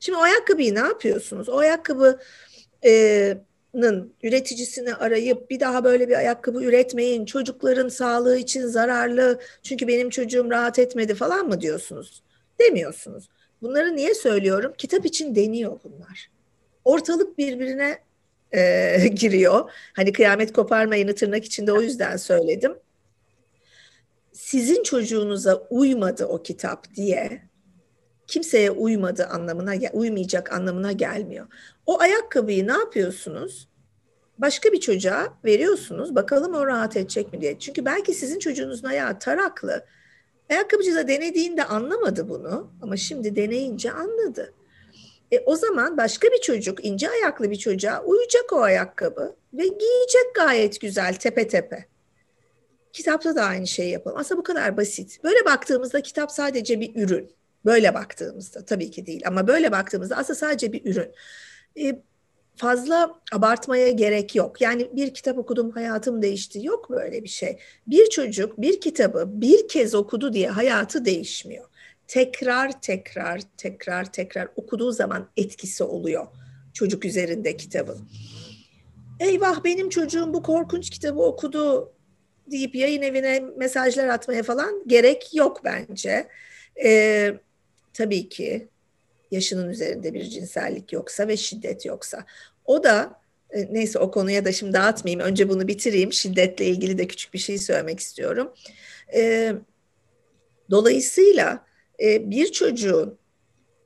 Şimdi 0.01 0.19
o 0.19 0.21
ayakkabıyı 0.21 0.75
ne 0.75 0.79
yapıyorsunuz? 0.79 1.49
O 1.49 1.59
ayakkabının 1.59 2.19
üreticisini 4.23 4.95
arayıp 4.95 5.51
bir 5.51 5.61
daha 5.61 5.85
böyle 5.85 6.09
bir 6.09 6.15
ayakkabı 6.15 6.65
üretmeyin. 6.65 7.25
Çocukların 7.25 7.89
sağlığı 7.89 8.39
için 8.39 8.67
zararlı. 8.67 9.41
Çünkü 9.63 9.89
benim 9.89 10.11
çocuğum 10.11 10.51
rahat 10.51 10.79
etmedi 10.79 11.15
falan 11.15 11.47
mı 11.47 11.61
diyorsunuz? 11.61 12.23
Demiyorsunuz. 12.61 13.29
Bunları 13.63 13.97
niye 13.97 14.15
söylüyorum? 14.15 14.73
Kitap 14.79 15.07
için 15.07 15.35
deniyor 15.35 15.81
bunlar. 15.85 16.31
Ortalık 16.85 17.39
birbirine 17.39 17.99
e, 18.55 19.09
giriyor. 19.15 19.71
Hani 19.93 20.13
kıyamet 20.13 20.53
koparmayını 20.53 21.15
tırnak 21.15 21.45
içinde 21.45 21.73
o 21.73 21.81
yüzden 21.81 22.17
söyledim. 22.17 22.75
Sizin 24.33 24.83
çocuğunuza 24.83 25.67
uymadı 25.71 26.27
o 26.27 26.43
kitap 26.43 26.95
diye 26.95 27.43
kimseye 28.27 28.71
uymadı 28.71 29.27
anlamına 29.27 29.75
uymayacak 29.93 30.53
anlamına 30.53 30.93
gelmiyor. 30.93 31.47
O 31.87 32.01
ayakkabıyı 32.01 32.67
ne 32.67 32.73
yapıyorsunuz? 32.73 33.69
Başka 34.39 34.73
bir 34.73 34.81
çocuğa 34.81 35.39
veriyorsunuz. 35.45 36.15
Bakalım 36.15 36.55
o 36.55 36.67
rahat 36.67 36.97
edecek 36.97 37.33
mi 37.33 37.41
diye. 37.41 37.59
Çünkü 37.59 37.85
belki 37.85 38.15
sizin 38.15 38.39
çocuğunuzun 38.39 38.89
ayağı 38.89 39.19
taraklı. 39.19 39.85
Ayakkabıcı 40.51 40.95
da 40.95 41.09
denediğinde 41.09 41.65
anlamadı 41.65 42.29
bunu 42.29 42.71
ama 42.83 42.97
şimdi 42.97 43.37
deneyince 43.37 43.93
anladı. 43.93 44.53
E, 45.33 45.41
o 45.47 45.57
zaman 45.57 45.97
başka 45.97 46.29
bir 46.29 46.41
çocuk, 46.41 46.85
ince 46.85 47.11
ayaklı 47.11 47.51
bir 47.51 47.57
çocuğa 47.57 48.03
uyacak 48.05 48.53
o 48.53 48.61
ayakkabı 48.61 49.37
ve 49.55 49.63
giyecek 49.63 50.35
gayet 50.35 50.81
güzel 50.81 51.15
tepe 51.15 51.49
tepe. 51.49 51.87
Kitapta 52.93 53.37
da 53.37 53.45
aynı 53.45 53.67
şeyi 53.67 53.91
yapalım. 53.91 54.19
Aslında 54.19 54.39
bu 54.39 54.43
kadar 54.43 54.77
basit. 54.77 55.25
Böyle 55.25 55.45
baktığımızda 55.45 56.01
kitap 56.01 56.31
sadece 56.31 56.81
bir 56.81 57.03
ürün. 57.03 57.31
Böyle 57.65 57.95
baktığımızda 57.95 58.65
tabii 58.65 58.91
ki 58.91 59.07
değil 59.07 59.23
ama 59.27 59.47
böyle 59.47 59.73
baktığımızda 59.73 60.17
aslında 60.17 60.39
sadece 60.39 60.73
bir 60.73 60.85
ürün. 60.85 61.13
E, 61.81 62.03
fazla 62.57 63.21
abartmaya 63.33 63.89
gerek 63.91 64.35
yok. 64.35 64.61
Yani 64.61 64.91
bir 64.93 65.15
kitap 65.15 65.39
okudum 65.39 65.71
hayatım 65.71 66.23
değişti. 66.23 66.67
Yok 66.67 66.91
böyle 66.91 67.25
bir 67.25 67.29
şey. 67.29 67.59
Bir 67.87 68.07
çocuk 68.07 68.61
bir 68.61 68.81
kitabı 68.81 69.25
bir 69.29 69.69
kez 69.69 69.95
okudu 69.95 70.33
diye 70.33 70.49
hayatı 70.49 71.05
değişmiyor 71.05 71.72
tekrar 72.13 72.81
tekrar 72.81 73.41
tekrar 73.57 74.13
tekrar 74.13 74.49
okuduğu 74.57 74.93
zaman 74.93 75.31
etkisi 75.37 75.85
oluyor 75.85 76.27
çocuk 76.73 77.05
üzerinde 77.05 77.57
kitabın. 77.57 78.09
Eyvah 79.21 79.65
benim 79.65 79.89
çocuğum 79.89 80.35
bu 80.35 80.43
korkunç 80.43 80.91
kitabı 80.91 81.23
okudu 81.23 81.93
deyip 82.51 82.75
yayın 82.75 83.03
evine 83.03 83.41
mesajlar 83.41 84.09
atmaya 84.09 84.43
falan 84.43 84.85
gerek 84.87 85.35
yok 85.35 85.61
bence. 85.65 86.29
Ee, 86.85 87.35
tabii 87.95 88.29
ki 88.29 88.69
yaşının 89.31 89.69
üzerinde 89.69 90.15
bir 90.15 90.25
cinsellik 90.25 90.93
yoksa 90.93 91.29
ve 91.29 91.37
şiddet 91.37 91.87
yoksa. 91.87 92.25
O 92.65 92.85
da 92.85 93.21
e, 93.51 93.75
neyse 93.75 93.99
o 93.99 94.11
konuya 94.11 94.45
da 94.45 94.53
şimdi 94.53 94.73
dağıtmayayım. 94.73 95.21
Önce 95.21 95.49
bunu 95.49 95.69
bitireyim. 95.69 96.13
Şiddetle 96.13 96.67
ilgili 96.67 96.99
de 96.99 97.07
küçük 97.07 97.35
bir 97.35 97.39
şey 97.39 97.59
söylemek 97.59 98.01
istiyorum. 98.01 98.55
Ee, 99.15 99.55
dolayısıyla 100.71 101.72
e, 102.03 102.31
bir 102.31 102.53
çocuğun 102.53 103.19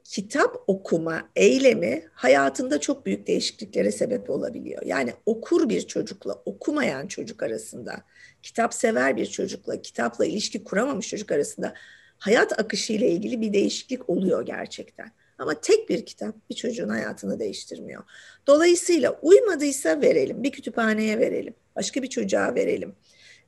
kitap 0.04 0.64
okuma 0.66 1.28
eylemi 1.36 2.04
hayatında 2.12 2.80
çok 2.80 3.06
büyük 3.06 3.26
değişikliklere 3.26 3.92
sebep 3.92 4.30
olabiliyor. 4.30 4.82
Yani 4.86 5.12
okur 5.26 5.68
bir 5.68 5.86
çocukla 5.86 6.42
okumayan 6.44 7.06
çocuk 7.06 7.42
arasında, 7.42 8.02
kitap 8.42 8.74
sever 8.74 9.16
bir 9.16 9.26
çocukla 9.26 9.82
kitapla 9.82 10.26
ilişki 10.26 10.64
kuramamış 10.64 11.08
çocuk 11.08 11.32
arasında 11.32 11.74
hayat 12.18 12.60
akışı 12.60 12.92
ile 12.92 13.10
ilgili 13.10 13.40
bir 13.40 13.52
değişiklik 13.52 14.10
oluyor 14.10 14.46
gerçekten. 14.46 15.12
Ama 15.38 15.60
tek 15.60 15.88
bir 15.88 16.06
kitap 16.06 16.34
bir 16.50 16.54
çocuğun 16.54 16.88
hayatını 16.88 17.38
değiştirmiyor. 17.38 18.02
Dolayısıyla 18.46 19.18
uymadıysa 19.22 20.00
verelim, 20.00 20.42
bir 20.42 20.52
kütüphaneye 20.52 21.18
verelim, 21.18 21.54
başka 21.76 22.02
bir 22.02 22.08
çocuğa 22.08 22.54
verelim, 22.54 22.94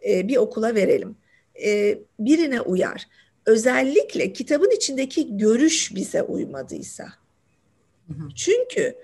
e, 0.08 0.28
bir 0.28 0.36
okula 0.36 0.74
verelim. 0.74 1.16
E, 1.64 1.98
birine 2.18 2.60
uyar 2.60 3.08
özellikle 3.46 4.32
kitabın 4.32 4.70
içindeki 4.70 5.36
görüş 5.36 5.94
bize 5.94 6.22
uymadıysa. 6.22 7.08
Çünkü 8.36 8.94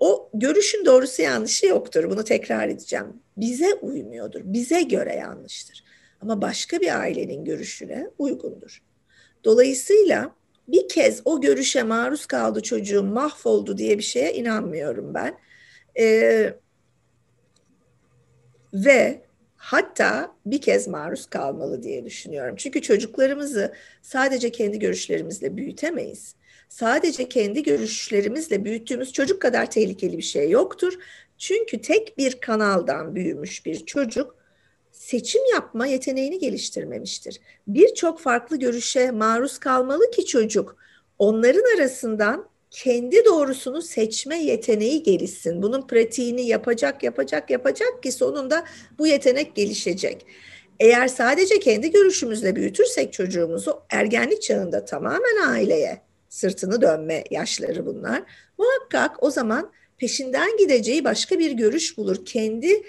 o 0.00 0.30
görüşün 0.34 0.84
doğrusu 0.84 1.22
yanlışı 1.22 1.66
yoktur. 1.66 2.10
Bunu 2.10 2.24
tekrar 2.24 2.68
edeceğim. 2.68 3.06
Bize 3.36 3.74
uymuyordur. 3.74 4.40
Bize 4.44 4.82
göre 4.82 5.14
yanlıştır. 5.14 5.84
Ama 6.20 6.42
başka 6.42 6.80
bir 6.80 7.00
ailenin 7.00 7.44
görüşüne 7.44 8.10
uygundur. 8.18 8.82
Dolayısıyla 9.44 10.34
bir 10.68 10.88
kez 10.88 11.22
o 11.24 11.40
görüşe 11.40 11.82
maruz 11.82 12.26
kaldı 12.26 12.62
çocuğum 12.62 13.02
mahvoldu 13.04 13.78
diye 13.78 13.98
bir 13.98 14.02
şeye 14.02 14.34
inanmıyorum 14.34 15.14
ben. 15.14 15.38
Ee, 15.98 16.54
ve 18.72 19.25
hatta 19.66 20.32
bir 20.46 20.60
kez 20.60 20.88
maruz 20.88 21.26
kalmalı 21.26 21.82
diye 21.82 22.04
düşünüyorum. 22.04 22.54
Çünkü 22.56 22.82
çocuklarımızı 22.82 23.72
sadece 24.02 24.52
kendi 24.52 24.78
görüşlerimizle 24.78 25.56
büyütemeyiz. 25.56 26.34
Sadece 26.68 27.28
kendi 27.28 27.62
görüşlerimizle 27.62 28.64
büyüttüğümüz 28.64 29.12
çocuk 29.12 29.42
kadar 29.42 29.70
tehlikeli 29.70 30.18
bir 30.18 30.22
şey 30.22 30.50
yoktur. 30.50 30.98
Çünkü 31.38 31.80
tek 31.80 32.18
bir 32.18 32.40
kanaldan 32.40 33.14
büyümüş 33.14 33.66
bir 33.66 33.86
çocuk 33.86 34.36
seçim 34.92 35.42
yapma 35.54 35.86
yeteneğini 35.86 36.38
geliştirmemiştir. 36.38 37.40
Birçok 37.66 38.20
farklı 38.20 38.58
görüşe 38.58 39.10
maruz 39.10 39.58
kalmalı 39.58 40.10
ki 40.10 40.26
çocuk 40.26 40.76
onların 41.18 41.76
arasından 41.76 42.48
kendi 42.76 43.24
doğrusunu 43.24 43.82
seçme 43.82 44.42
yeteneği 44.42 45.02
gelişsin. 45.02 45.62
Bunun 45.62 45.86
pratiğini 45.86 46.46
yapacak, 46.46 47.02
yapacak, 47.02 47.50
yapacak 47.50 48.02
ki 48.02 48.12
sonunda 48.12 48.64
bu 48.98 49.06
yetenek 49.06 49.54
gelişecek. 49.54 50.26
Eğer 50.80 51.08
sadece 51.08 51.58
kendi 51.58 51.90
görüşümüzle 51.90 52.56
büyütürsek 52.56 53.12
çocuğumuzu 53.12 53.82
ergenlik 53.90 54.42
çağında 54.42 54.84
tamamen 54.84 55.48
aileye 55.48 56.00
sırtını 56.28 56.82
dönme 56.82 57.24
yaşları 57.30 57.86
bunlar. 57.86 58.22
Muhakkak 58.58 59.22
o 59.22 59.30
zaman 59.30 59.72
peşinden 59.98 60.56
gideceği 60.56 61.04
başka 61.04 61.38
bir 61.38 61.52
görüş 61.52 61.98
bulur. 61.98 62.24
Kendi 62.24 62.82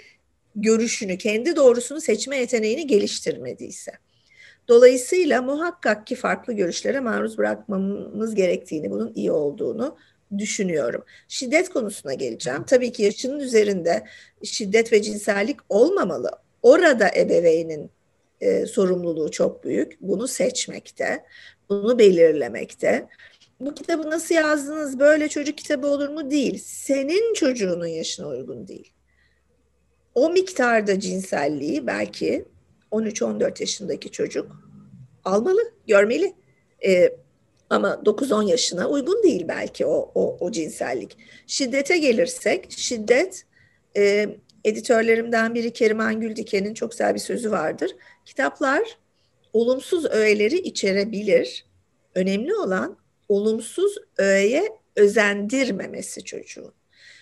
görüşünü, 0.56 1.18
kendi 1.18 1.56
doğrusunu 1.56 2.00
seçme 2.00 2.36
yeteneğini 2.36 2.86
geliştirmediyse. 2.86 3.92
Dolayısıyla 4.68 5.42
muhakkak 5.42 6.06
ki 6.06 6.14
farklı 6.14 6.52
görüşlere 6.52 7.00
maruz 7.00 7.38
bırakmamız 7.38 8.34
gerektiğini, 8.34 8.90
bunun 8.90 9.12
iyi 9.14 9.32
olduğunu 9.32 9.96
düşünüyorum. 10.38 11.04
Şiddet 11.28 11.68
konusuna 11.68 12.14
geleceğim. 12.14 12.64
Tabii 12.66 12.92
ki 12.92 13.02
yaşının 13.02 13.40
üzerinde 13.40 14.04
şiddet 14.44 14.92
ve 14.92 15.02
cinsellik 15.02 15.56
olmamalı. 15.68 16.30
Orada 16.62 17.10
ebeveynin 17.16 17.90
e, 18.40 18.66
sorumluluğu 18.66 19.30
çok 19.30 19.64
büyük. 19.64 19.98
Bunu 20.00 20.28
seçmekte, 20.28 21.24
bunu 21.68 21.98
belirlemekte. 21.98 23.08
Bu 23.60 23.74
kitabı 23.74 24.10
nasıl 24.10 24.34
yazdınız, 24.34 24.98
böyle 24.98 25.28
çocuk 25.28 25.58
kitabı 25.58 25.86
olur 25.86 26.08
mu? 26.08 26.30
Değil. 26.30 26.60
Senin 26.64 27.34
çocuğunun 27.34 27.86
yaşına 27.86 28.28
uygun 28.28 28.68
değil. 28.68 28.92
O 30.14 30.30
miktarda 30.30 31.00
cinselliği 31.00 31.86
belki 31.86 32.44
13-14 32.92 33.60
yaşındaki 33.60 34.10
çocuk 34.10 34.68
almalı, 35.24 35.72
görmeli. 35.86 36.34
Ee, 36.86 37.12
ama 37.70 37.88
9-10 38.04 38.48
yaşına 38.50 38.88
uygun 38.88 39.22
değil 39.22 39.44
belki 39.48 39.86
o, 39.86 40.12
o, 40.14 40.36
o 40.40 40.50
cinsellik. 40.50 41.16
Şiddete 41.46 41.98
gelirsek, 41.98 42.72
şiddet 42.72 43.44
e, 43.96 44.28
editörlerimden 44.64 45.54
biri 45.54 45.72
Keriman 45.72 46.20
Güldiken'in 46.20 46.74
çok 46.74 46.90
güzel 46.90 47.14
bir 47.14 47.20
sözü 47.20 47.50
vardır. 47.50 47.96
Kitaplar 48.24 48.98
olumsuz 49.52 50.04
öğeleri 50.04 50.58
içerebilir. 50.58 51.66
Önemli 52.14 52.54
olan 52.54 52.98
olumsuz 53.28 53.96
öğeye 54.18 54.68
özendirmemesi 54.96 56.24
çocuğun. 56.24 56.72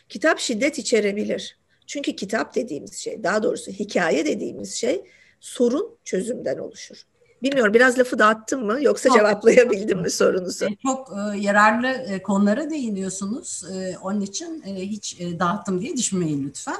Kitap 0.09 0.39
şiddet 0.39 0.79
içerebilir. 0.79 1.59
Çünkü 1.87 2.17
kitap 2.17 2.55
dediğimiz 2.55 2.95
şey, 2.95 3.23
daha 3.23 3.43
doğrusu 3.43 3.71
hikaye 3.71 4.27
dediğimiz 4.27 4.75
şey 4.75 5.05
sorun 5.41 5.99
çözümden 6.05 6.59
oluşur. 6.59 7.07
Bilmiyorum 7.43 7.75
biraz 7.75 7.99
lafı 7.99 8.19
dağıttım 8.19 8.67
mı 8.67 8.83
yoksa 8.83 9.09
çok, 9.09 9.19
cevaplayabildim 9.19 10.01
mi 10.01 10.11
sorunuzu? 10.11 10.65
E, 10.65 10.77
çok 10.83 11.13
e, 11.13 11.39
yararlı 11.39 11.87
e, 11.87 12.23
konulara 12.23 12.71
değiniyorsunuz. 12.71 13.65
E, 13.73 13.99
onun 14.03 14.21
için 14.21 14.63
e, 14.67 14.75
hiç 14.75 15.21
e, 15.21 15.39
dağıttım 15.39 15.81
diye 15.81 15.97
düşünmeyin 15.97 16.45
lütfen. 16.45 16.77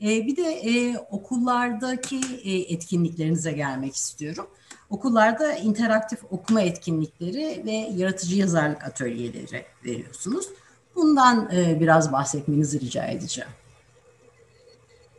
E, 0.00 0.26
bir 0.26 0.36
de 0.36 0.42
e, 0.42 0.98
okullardaki 1.10 2.20
e, 2.44 2.58
etkinliklerinize 2.74 3.52
gelmek 3.52 3.96
istiyorum. 3.96 4.46
Okullarda 4.90 5.52
interaktif 5.52 6.18
okuma 6.30 6.60
etkinlikleri 6.62 7.62
ve 7.66 7.72
yaratıcı 7.72 8.36
yazarlık 8.36 8.84
atölyeleri 8.84 9.64
veriyorsunuz. 9.84 10.48
Bundan 10.94 11.50
e, 11.54 11.80
biraz 11.80 12.12
bahsetmenizi 12.12 12.80
rica 12.80 13.04
edeceğim. 13.04 13.50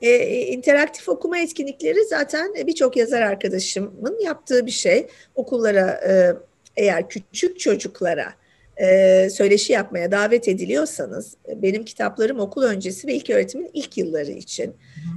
E, 0.01 0.27
interaktif 0.45 1.09
okuma 1.09 1.39
etkinlikleri 1.39 2.05
zaten 2.05 2.53
birçok 2.53 2.97
yazar 2.97 3.21
arkadaşımın 3.21 4.19
yaptığı 4.19 4.65
bir 4.65 4.71
şey. 4.71 5.07
Okullara 5.35 5.89
e, 5.89 6.33
eğer 6.77 7.09
küçük 7.09 7.59
çocuklara 7.59 8.33
e, 8.77 9.29
söyleşi 9.29 9.73
yapmaya 9.73 10.11
davet 10.11 10.47
ediliyorsanız, 10.47 11.35
benim 11.55 11.85
kitaplarım 11.85 12.39
okul 12.39 12.63
öncesi 12.63 13.07
ve 13.07 13.13
ilk 13.13 13.29
öğretimin 13.29 13.71
ilk 13.73 13.97
yılları 13.97 14.31
için. 14.31 14.75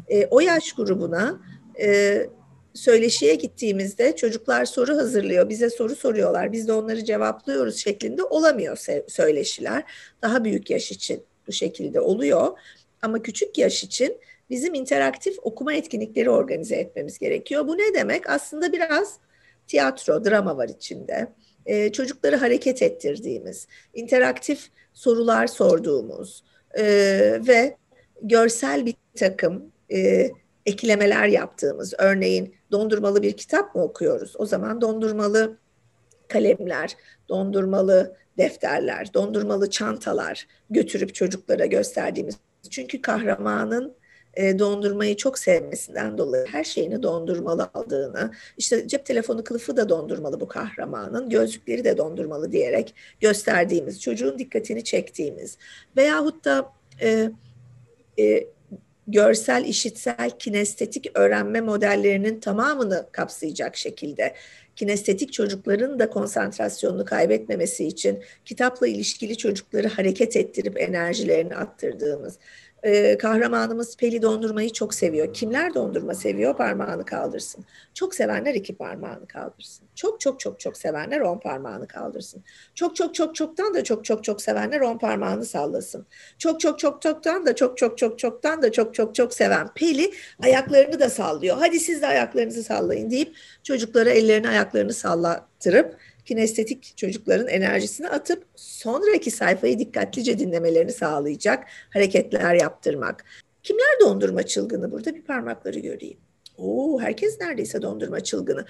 E, 0.09 0.27
o 0.27 0.40
yaş 0.40 0.73
grubuna 0.73 1.40
e, 1.81 2.27
söyleşiye 2.75 3.35
gittiğimizde 3.35 4.16
çocuklar 4.16 4.64
soru 4.64 4.97
hazırlıyor, 4.97 5.49
bize 5.49 5.71
soru 5.71 5.97
soruyorlar, 5.97 6.53
biz 6.53 6.69
de 6.69 6.73
onları 6.73 7.05
cevaplıyoruz 7.05 7.77
şeklinde 7.77 8.23
olamıyor 8.23 8.79
söyleşiler. 9.09 9.85
Daha 10.23 10.45
büyük 10.45 10.71
yaş 10.71 10.93
için 10.93 11.23
bu 11.47 11.53
şekilde 11.53 12.01
oluyor. 12.01 12.59
Ama 13.03 13.23
küçük 13.23 13.59
yaş 13.59 13.85
için 13.85 14.16
bizim 14.51 14.75
interaktif 14.75 15.37
okuma 15.43 15.75
etkinlikleri 15.75 16.31
organize 16.31 16.77
etmemiz 16.77 17.19
gerekiyor. 17.19 17.69
Bu 17.69 17.79
ne 17.79 17.95
demek? 17.95 18.31
Aslında 18.31 18.73
biraz 18.73 19.19
tiyatro, 19.67 20.25
drama 20.25 20.57
var 20.57 20.69
içinde. 20.69 21.33
Ee, 21.67 21.93
çocukları 21.93 22.37
hareket 22.37 22.83
ettirdiğimiz, 22.83 23.67
interaktif 23.95 24.71
sorular 24.93 25.47
sorduğumuz 25.47 26.45
e, 26.79 26.85
ve 27.47 27.77
görsel 28.23 28.87
bir 28.87 28.95
takım 29.17 29.73
e, 29.93 30.31
eklemeler 30.67 31.27
yaptığımız, 31.27 31.95
örneğin 31.99 32.55
dondurmalı 32.71 33.23
bir 33.23 33.33
kitap 33.33 33.75
mı 33.75 33.83
okuyoruz? 33.83 34.35
O 34.39 34.47
zaman 34.47 34.81
dondurmalı 34.81 35.59
kalemler, 36.29 36.97
dondurmalı 37.29 38.17
defterler, 38.39 39.15
dondurmalı 39.15 39.71
çantalar 39.71 40.47
götürüp 40.71 41.15
çocuklara 41.15 41.67
gösterdiğimiz. 41.67 42.37
Çünkü 42.71 43.03
kahramanın 43.03 44.00
e, 44.35 44.59
dondurmayı 44.59 45.16
çok 45.16 45.38
sevmesinden 45.38 46.19
dolayı 46.19 46.47
her 46.47 46.64
şeyini 46.64 47.03
dondurmalı 47.03 47.71
aldığını, 47.75 48.31
işte 48.59 48.88
cep 48.88 49.07
telefonu 49.07 49.45
kılıfı 49.45 49.77
da 49.77 49.88
dondurmalı 49.88 50.40
bu 50.40 50.49
kahramanın, 50.49 51.31
gözlükleri 51.31 51.85
de 51.85 51.99
dondurmalı 51.99 52.53
diyerek 52.53 52.95
gösterdiğimiz, 53.21 54.01
çocuğun 54.01 54.38
dikkatini 54.38 54.85
çektiğimiz 54.85 55.59
veyahut 55.97 56.45
da 56.45 56.73
e, 57.03 57.31
e, 58.19 58.47
görsel, 59.07 59.64
işitsel, 59.64 60.31
kinestetik 60.38 61.11
öğrenme 61.14 61.61
modellerinin 61.61 62.40
tamamını 62.40 63.07
kapsayacak 63.12 63.77
şekilde 63.77 64.35
kinestetik 64.77 65.33
çocukların 65.33 65.99
da 65.99 66.11
konsantrasyonunu 66.11 67.05
kaybetmemesi 67.05 67.87
için 67.87 68.23
kitapla 68.45 68.87
ilişkili 68.87 69.37
çocukları 69.37 69.88
hareket 69.88 70.37
ettirip 70.37 70.81
enerjilerini 70.81 71.57
attırdığımız 71.57 72.38
e, 72.83 73.19
kahramanımız 73.19 73.97
Peli 73.97 74.23
dondurmayı 74.23 74.73
çok 74.73 74.95
seviyor. 74.95 75.35
Kimler 75.35 75.75
dondurma 75.75 76.14
seviyor? 76.14 76.57
Parmağını 76.57 77.05
kaldırsın. 77.05 77.64
Çok 77.95 78.14
sevenler 78.14 78.55
iki 78.55 78.77
parmağını 78.77 79.27
kaldırsın. 79.27 79.87
Çok 79.95 80.21
çok 80.21 80.40
çok 80.40 80.61
çok 80.61 80.77
sevenler 80.77 81.21
on 81.21 81.38
parmağını 81.38 81.87
kaldırsın. 81.87 82.45
Çok 82.75 82.97
çok 82.97 83.14
çok 83.14 83.35
çoktan 83.35 83.75
da 83.75 83.85
çok 83.85 84.05
çok 84.05 84.25
çok 84.25 84.43
sevenler 84.43 84.81
on 84.81 84.99
parmağını 84.99 85.45
sallasın. 85.45 86.07
Çok 86.38 86.61
çok 86.61 86.79
çok 86.79 87.03
çoktan 87.03 87.47
da 87.47 87.55
çok 87.55 87.79
çok 87.79 87.99
çok 87.99 88.19
çoktan 88.19 88.62
da 88.62 88.73
çok 88.73 88.95
çok 88.95 89.14
çok 89.14 89.35
seven 89.35 89.69
Peli 89.75 90.12
ayaklarını 90.43 91.01
da 91.01 91.11
sallıyor. 91.11 91.57
Hadi 91.61 91.81
siz 91.81 92.03
de 92.03 92.07
ayaklarınızı 92.07 92.62
sallayın 92.62 93.11
deyip 93.11 93.37
çocuklara 93.62 94.11
ellerini 94.11 94.49
ayaklarını 94.49 94.93
sallattırıp 94.93 95.97
kinestetik 96.24 96.96
çocukların 96.96 97.48
enerjisini 97.48 98.09
atıp 98.09 98.44
sonraki 98.56 99.30
sayfayı 99.30 99.78
dikkatlice 99.78 100.38
dinlemelerini 100.38 100.92
sağlayacak 100.92 101.64
hareketler 101.90 102.54
yaptırmak. 102.54 103.24
Kimler 103.62 104.00
dondurma 104.00 104.42
çılgını 104.42 104.92
burada 104.92 105.14
bir 105.14 105.22
parmakları 105.22 105.78
göreyim. 105.78 106.18
Oo, 106.56 107.00
herkes 107.00 107.40
neredeyse 107.40 107.83
dondurma 107.83 108.20
çılgını. 108.20 108.64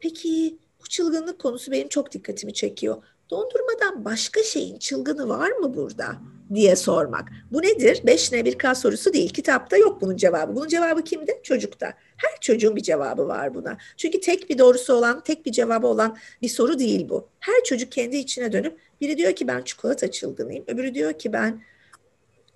Peki 0.00 0.58
bu 0.80 0.88
çılgınlık 0.88 1.38
konusu 1.38 1.72
benim 1.72 1.88
çok 1.88 2.12
dikkatimi 2.12 2.54
çekiyor. 2.54 3.02
dondurmadan 3.30 4.04
başka 4.04 4.42
şeyin 4.42 4.78
çılgını 4.78 5.28
var 5.28 5.50
mı 5.50 5.74
burada 5.74 6.16
diye 6.54 6.76
sormak. 6.76 7.28
Bu 7.52 7.62
nedir? 7.62 8.00
5 8.06 8.32
ne 8.32 8.44
bir 8.44 8.58
K 8.58 8.74
sorusu 8.74 9.12
değil. 9.12 9.32
Kitapta 9.32 9.76
yok 9.76 10.00
bunun 10.00 10.16
cevabı. 10.16 10.56
Bunun 10.56 10.68
cevabı 10.68 11.04
kimde? 11.04 11.40
Çocukta. 11.42 11.94
Her 12.22 12.40
çocuğun 12.40 12.76
bir 12.76 12.82
cevabı 12.82 13.28
var 13.28 13.54
buna. 13.54 13.78
Çünkü 13.96 14.20
tek 14.20 14.50
bir 14.50 14.58
doğrusu 14.58 14.94
olan, 14.94 15.22
tek 15.24 15.46
bir 15.46 15.52
cevabı 15.52 15.86
olan 15.86 16.16
bir 16.42 16.48
soru 16.48 16.78
değil 16.78 17.08
bu. 17.08 17.28
Her 17.40 17.64
çocuk 17.64 17.92
kendi 17.92 18.16
içine 18.16 18.52
dönüp 18.52 18.78
biri 19.00 19.16
diyor 19.16 19.32
ki 19.32 19.48
ben 19.48 19.62
çikolata 19.62 20.10
çılgınıyım. 20.10 20.64
Öbürü 20.66 20.94
diyor 20.94 21.12
ki 21.12 21.32
ben 21.32 21.62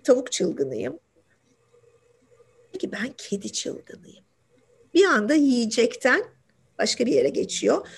tavuk 0.04 0.32
çılgınıyım. 0.32 0.98
Ki 2.78 2.92
ben 2.92 3.14
kedi 3.16 3.52
çılgınıyım. 3.52 4.24
Bir 4.94 5.04
anda 5.04 5.34
yiyecekten 5.34 6.24
başka 6.78 7.06
bir 7.06 7.12
yere 7.12 7.28
geçiyor. 7.28 7.88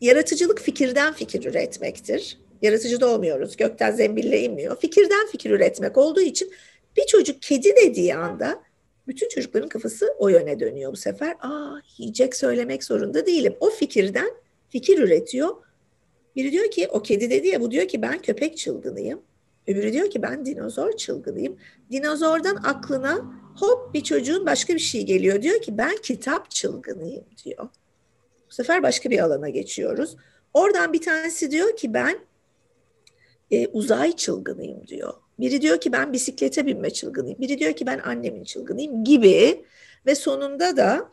Yaratıcılık 0.00 0.60
fikirden 0.60 1.12
fikir 1.12 1.44
üretmektir. 1.44 2.38
Yaratıcı 2.62 3.00
da 3.00 3.08
olmuyoruz. 3.08 3.56
Gökten 3.56 3.90
zembille 3.90 4.40
inmiyor. 4.40 4.80
Fikirden 4.80 5.26
fikir 5.26 5.50
üretmek 5.50 5.98
olduğu 5.98 6.20
için 6.20 6.52
bir 6.96 7.06
çocuk 7.06 7.42
kedi 7.42 7.76
dediği 7.76 8.14
anda 8.14 8.62
bütün 9.08 9.28
çocukların 9.28 9.68
kafası 9.68 10.14
o 10.18 10.28
yöne 10.28 10.60
dönüyor 10.60 10.92
bu 10.92 10.96
sefer. 10.96 11.36
Aa 11.40 11.80
yiyecek 11.98 12.36
söylemek 12.36 12.84
zorunda 12.84 13.26
değilim. 13.26 13.56
O 13.60 13.70
fikirden 13.70 14.30
fikir 14.68 14.98
üretiyor. 14.98 15.56
Biri 16.36 16.52
diyor 16.52 16.70
ki 16.70 16.88
o 16.90 17.02
kedi 17.02 17.30
dedi 17.30 17.48
ya 17.48 17.60
bu 17.60 17.70
diyor 17.70 17.88
ki 17.88 18.02
ben 18.02 18.18
köpek 18.18 18.56
çılgınıyım. 18.56 19.22
Öbürü 19.66 19.92
diyor 19.92 20.10
ki 20.10 20.22
ben 20.22 20.46
dinozor 20.46 20.92
çılgınıyım. 20.92 21.56
Dinozordan 21.90 22.56
aklına 22.56 23.24
hop 23.56 23.94
bir 23.94 24.00
çocuğun 24.00 24.46
başka 24.46 24.74
bir 24.74 24.78
şey 24.78 25.06
geliyor. 25.06 25.42
Diyor 25.42 25.62
ki 25.62 25.78
ben 25.78 25.96
kitap 25.96 26.50
çılgınıyım 26.50 27.24
diyor. 27.44 27.68
Bu 28.50 28.54
sefer 28.54 28.82
başka 28.82 29.10
bir 29.10 29.18
alana 29.18 29.48
geçiyoruz. 29.48 30.16
Oradan 30.54 30.92
bir 30.92 31.00
tanesi 31.00 31.50
diyor 31.50 31.76
ki 31.76 31.94
ben 31.94 32.18
e, 33.50 33.66
uzay 33.66 34.16
çılgınıyım 34.16 34.86
diyor. 34.86 35.14
Biri 35.38 35.60
diyor 35.62 35.80
ki 35.80 35.92
ben 35.92 36.12
bisiklete 36.12 36.66
binme 36.66 36.90
çılgınıyım. 36.90 37.40
Biri 37.40 37.58
diyor 37.58 37.72
ki 37.72 37.86
ben 37.86 37.98
annemin 37.98 38.44
çılgınıyım 38.44 39.04
gibi. 39.04 39.64
Ve 40.06 40.14
sonunda 40.14 40.76
da 40.76 41.10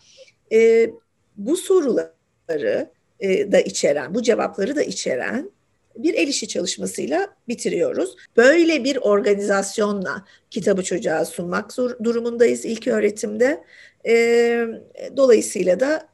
e, 0.52 0.90
bu 1.38 1.58
soruları 1.58 2.90
e, 3.20 3.52
da 3.52 3.60
içeren, 3.60 4.14
bu 4.14 4.22
cevapları 4.22 4.76
da 4.76 4.84
içeren 4.84 5.52
bir 5.96 6.14
el 6.14 6.28
işi 6.28 6.48
çalışmasıyla 6.48 7.28
bitiriyoruz. 7.48 8.16
Böyle 8.38 8.84
bir 8.84 8.98
organizasyonla 8.98 10.26
kitabı 10.52 10.84
çocuğa 10.84 11.26
sunmak 11.26 11.74
zor, 11.74 12.04
durumundayız 12.04 12.66
ilk 12.66 12.88
öğretimde. 12.88 13.64
E, 14.06 14.68
dolayısıyla 15.18 15.80
da 15.80 16.08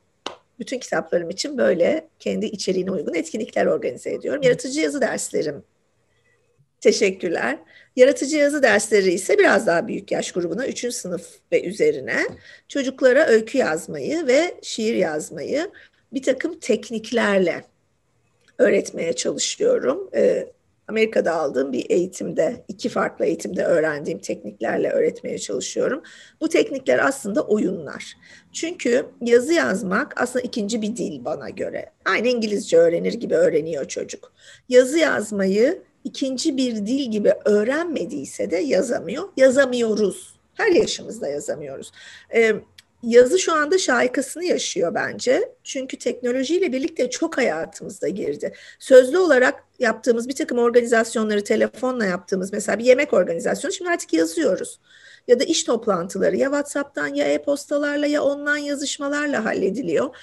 bütün 0.59 0.79
kitaplarım 0.79 1.29
için 1.29 1.57
böyle 1.57 2.07
kendi 2.19 2.45
içeriğine 2.45 2.91
uygun 2.91 3.13
etkinlikler 3.13 3.65
organize 3.65 4.13
ediyorum. 4.13 4.43
Yaratıcı 4.43 4.81
yazı 4.81 5.01
derslerim 5.01 5.63
Teşekkürler. 6.81 7.59
Yaratıcı 7.95 8.37
yazı 8.37 8.63
dersleri 8.63 9.13
ise 9.13 9.37
biraz 9.37 9.67
daha 9.67 9.87
büyük 9.87 10.11
yaş 10.11 10.31
grubuna, 10.31 10.67
3. 10.67 10.93
sınıf 10.93 11.27
ve 11.51 11.63
üzerine 11.63 12.23
çocuklara 12.67 13.25
öykü 13.25 13.57
yazmayı 13.57 14.27
ve 14.27 14.55
şiir 14.61 14.95
yazmayı 14.95 15.71
bir 16.13 16.23
takım 16.23 16.59
tekniklerle 16.59 17.63
öğretmeye 18.57 19.13
çalışıyorum. 19.13 20.09
Ee, 20.15 20.47
Amerika'da 20.87 21.35
aldığım 21.35 21.73
bir 21.73 21.85
eğitimde, 21.89 22.65
iki 22.67 22.89
farklı 22.89 23.25
eğitimde 23.25 23.63
öğrendiğim 23.63 24.19
tekniklerle 24.19 24.89
öğretmeye 24.89 25.39
çalışıyorum. 25.39 26.03
Bu 26.41 26.49
teknikler 26.49 27.07
aslında 27.07 27.41
oyunlar. 27.41 28.17
Çünkü 28.53 29.05
yazı 29.21 29.53
yazmak 29.53 30.21
aslında 30.21 30.45
ikinci 30.45 30.81
bir 30.81 30.97
dil 30.97 31.25
bana 31.25 31.49
göre. 31.49 31.85
Aynı 32.05 32.27
İngilizce 32.27 32.77
öğrenir 32.77 33.13
gibi 33.13 33.35
öğreniyor 33.35 33.85
çocuk. 33.85 34.33
Yazı 34.69 34.97
yazmayı 34.97 35.81
ikinci 36.03 36.57
bir 36.57 36.75
dil 36.75 37.11
gibi 37.11 37.33
öğrenmediyse 37.45 38.51
de 38.51 38.57
yazamıyor. 38.57 39.29
Yazamıyoruz. 39.37 40.33
Her 40.53 40.71
yaşımızda 40.71 41.27
yazamıyoruz. 41.27 41.91
Ee, 42.33 42.55
yazı 43.03 43.39
şu 43.39 43.53
anda 43.53 43.77
şaikasını 43.77 44.45
yaşıyor 44.45 44.93
bence. 44.93 45.51
Çünkü 45.63 45.97
teknolojiyle 45.97 46.71
birlikte 46.71 47.09
çok 47.09 47.37
hayatımızda 47.37 48.07
girdi. 48.07 48.53
Sözlü 48.79 49.17
olarak 49.17 49.63
yaptığımız 49.79 50.27
bir 50.27 50.35
takım 50.35 50.57
organizasyonları 50.57 51.43
telefonla 51.43 52.05
yaptığımız 52.05 52.53
mesela 52.53 52.79
bir 52.79 52.85
yemek 52.85 53.13
organizasyonu 53.13 53.73
şimdi 53.73 53.91
artık 53.91 54.13
yazıyoruz. 54.13 54.79
Ya 55.27 55.39
da 55.39 55.43
iş 55.43 55.63
toplantıları 55.63 56.35
ya 56.35 56.45
WhatsApp'tan 56.45 57.07
ya 57.07 57.25
e-postalarla 57.25 58.07
ya 58.07 58.23
online 58.23 58.67
yazışmalarla 58.67 59.45
hallediliyor. 59.45 60.15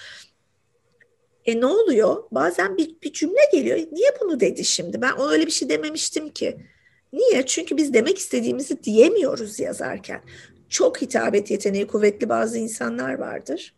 E 1.47 1.61
ne 1.61 1.67
oluyor? 1.67 2.25
Bazen 2.31 2.77
bir, 2.77 3.01
bir 3.03 3.13
cümle 3.13 3.41
geliyor. 3.53 3.79
Niye 3.93 4.11
bunu 4.21 4.41
dedi 4.41 4.65
şimdi? 4.65 5.01
Ben 5.01 5.13
ona 5.13 5.31
öyle 5.31 5.47
bir 5.47 5.51
şey 5.51 5.69
dememiştim 5.69 6.29
ki. 6.29 6.57
Niye? 7.13 7.47
Çünkü 7.47 7.77
biz 7.77 7.95
demek 7.95 8.19
istediğimizi 8.19 8.83
diyemiyoruz 8.83 9.61
yazarken. 9.61 10.21
Çok 10.69 11.03
hitabet 11.03 11.51
yeteneği 11.51 11.87
kuvvetli 11.87 12.29
bazı 12.29 12.59
insanlar 12.59 13.15
vardır. 13.15 13.75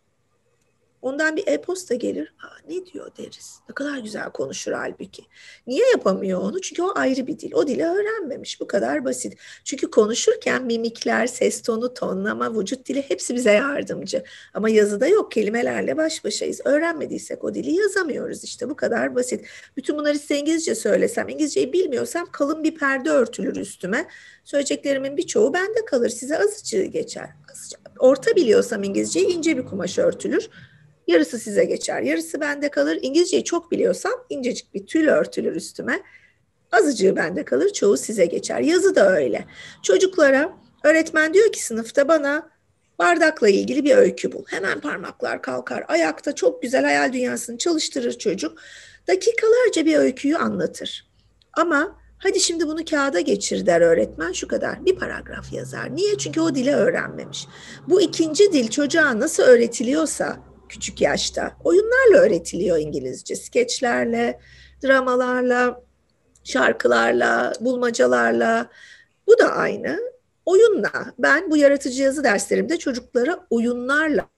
Ondan 1.03 1.37
bir 1.37 1.47
e-posta 1.47 1.95
gelir. 1.95 2.35
Aa, 2.43 2.57
ne 2.69 2.87
diyor 2.87 3.11
deriz. 3.19 3.61
Ne 3.69 3.75
kadar 3.75 3.99
güzel 3.99 4.31
konuşur 4.31 4.73
halbuki. 4.73 5.23
Niye 5.67 5.91
yapamıyor 5.91 6.41
onu? 6.41 6.61
Çünkü 6.61 6.83
o 6.83 6.93
ayrı 6.95 7.27
bir 7.27 7.39
dil. 7.39 7.53
O 7.55 7.67
dili 7.67 7.85
öğrenmemiş. 7.85 8.61
Bu 8.61 8.67
kadar 8.67 9.05
basit. 9.05 9.39
Çünkü 9.65 9.91
konuşurken 9.91 10.65
mimikler, 10.65 11.27
ses 11.27 11.63
tonu, 11.63 11.95
tonlama, 11.95 12.61
vücut 12.61 12.87
dili 12.87 13.11
hepsi 13.11 13.35
bize 13.35 13.53
yardımcı. 13.53 14.25
Ama 14.55 14.71
yazıda 14.71 15.07
yok. 15.07 15.33
Kelimelerle 15.33 15.97
baş 15.97 16.25
başayız. 16.25 16.61
Öğrenmediysek 16.65 17.45
o 17.45 17.55
dili 17.55 17.75
yazamıyoruz. 17.75 18.45
İşte 18.45 18.71
bu 18.71 18.77
kadar 18.77 19.15
basit. 19.15 19.47
Bütün 19.77 19.99
bunları 19.99 20.19
size 20.19 20.39
İngilizce 20.39 20.75
söylesem, 20.75 21.29
İngilizceyi 21.29 21.73
bilmiyorsam 21.73 22.27
kalın 22.33 22.65
bir 22.65 22.75
perde 22.75 23.11
örtülür 23.11 23.57
üstüme. 23.57 24.09
Söyleyeceklerimin 24.45 25.17
birçoğu 25.17 25.55
bende 25.55 25.85
kalır. 25.85 26.09
Size 26.09 26.39
azıcık 26.39 26.93
geçer. 26.93 27.29
Azıcık. 27.53 27.81
Orta 27.99 28.37
biliyorsam 28.37 28.83
İngilizceyi 28.83 29.27
ince 29.27 29.57
bir 29.57 29.67
kumaş 29.67 29.99
örtülür. 29.99 30.49
Yarısı 31.09 31.39
size 31.39 31.65
geçer, 31.65 32.03
yarısı 32.03 32.41
bende 32.41 32.69
kalır. 32.69 32.99
İngilizceyi 33.03 33.45
çok 33.45 33.71
biliyorsam 33.71 34.13
incecik 34.29 34.75
bir 34.75 34.87
tül 34.87 35.09
örtülür 35.09 35.57
üstüme. 35.57 36.03
Azıcığı 36.73 37.17
bende 37.17 37.45
kalır, 37.45 37.73
çoğu 37.73 37.97
size 37.97 38.27
geçer. 38.27 38.61
Yazı 38.61 38.95
da 38.95 39.11
öyle. 39.17 39.45
Çocuklara 39.83 40.53
öğretmen 40.85 41.35
diyor 41.35 41.53
ki 41.53 41.65
sınıfta 41.65 42.09
bana 42.09 42.51
bardakla 42.99 43.49
ilgili 43.49 43.85
bir 43.85 43.97
öykü 43.97 44.33
bul. 44.33 44.45
Hemen 44.47 44.81
parmaklar 44.81 45.43
kalkar. 45.43 45.85
Ayakta 45.89 46.35
çok 46.35 46.63
güzel 46.63 46.85
hayal 46.85 47.13
dünyasını 47.13 47.59
çalıştırır 47.59 48.19
çocuk. 48.19 48.59
Dakikalarca 49.09 49.87
bir 49.87 49.97
öyküyü 49.97 50.37
anlatır. 50.37 51.09
Ama 51.53 51.97
hadi 52.19 52.41
şimdi 52.41 52.67
bunu 52.67 52.85
kağıda 52.85 53.21
geçir 53.21 53.67
der 53.67 53.81
öğretmen 53.81 54.33
şu 54.33 54.49
kadar. 54.49 54.87
Bir 54.87 54.97
paragraf 54.97 55.53
yazar. 55.53 55.97
Niye? 55.97 56.19
Çünkü 56.19 56.41
o 56.41 56.55
dili 56.55 56.75
öğrenmemiş. 56.75 57.47
Bu 57.89 58.01
ikinci 58.01 58.53
dil 58.53 58.69
çocuğa 58.69 59.19
nasıl 59.21 59.43
öğretiliyorsa 59.43 60.48
küçük 60.69 61.01
yaşta. 61.01 61.57
Oyunlarla 61.65 62.19
öğretiliyor 62.19 62.79
İngilizce. 62.79 63.37
Skeçlerle, 63.37 64.41
dramalarla, 64.85 65.83
şarkılarla, 66.45 67.53
bulmacalarla. 67.61 68.71
Bu 69.27 69.39
da 69.39 69.53
aynı. 69.53 69.99
Oyunla. 70.45 71.15
Ben 71.19 71.51
bu 71.51 71.57
yaratıcı 71.57 72.03
yazı 72.03 72.25
derslerimde 72.25 72.79
çocuklara 72.79 73.47
oyunlarla 73.51 74.29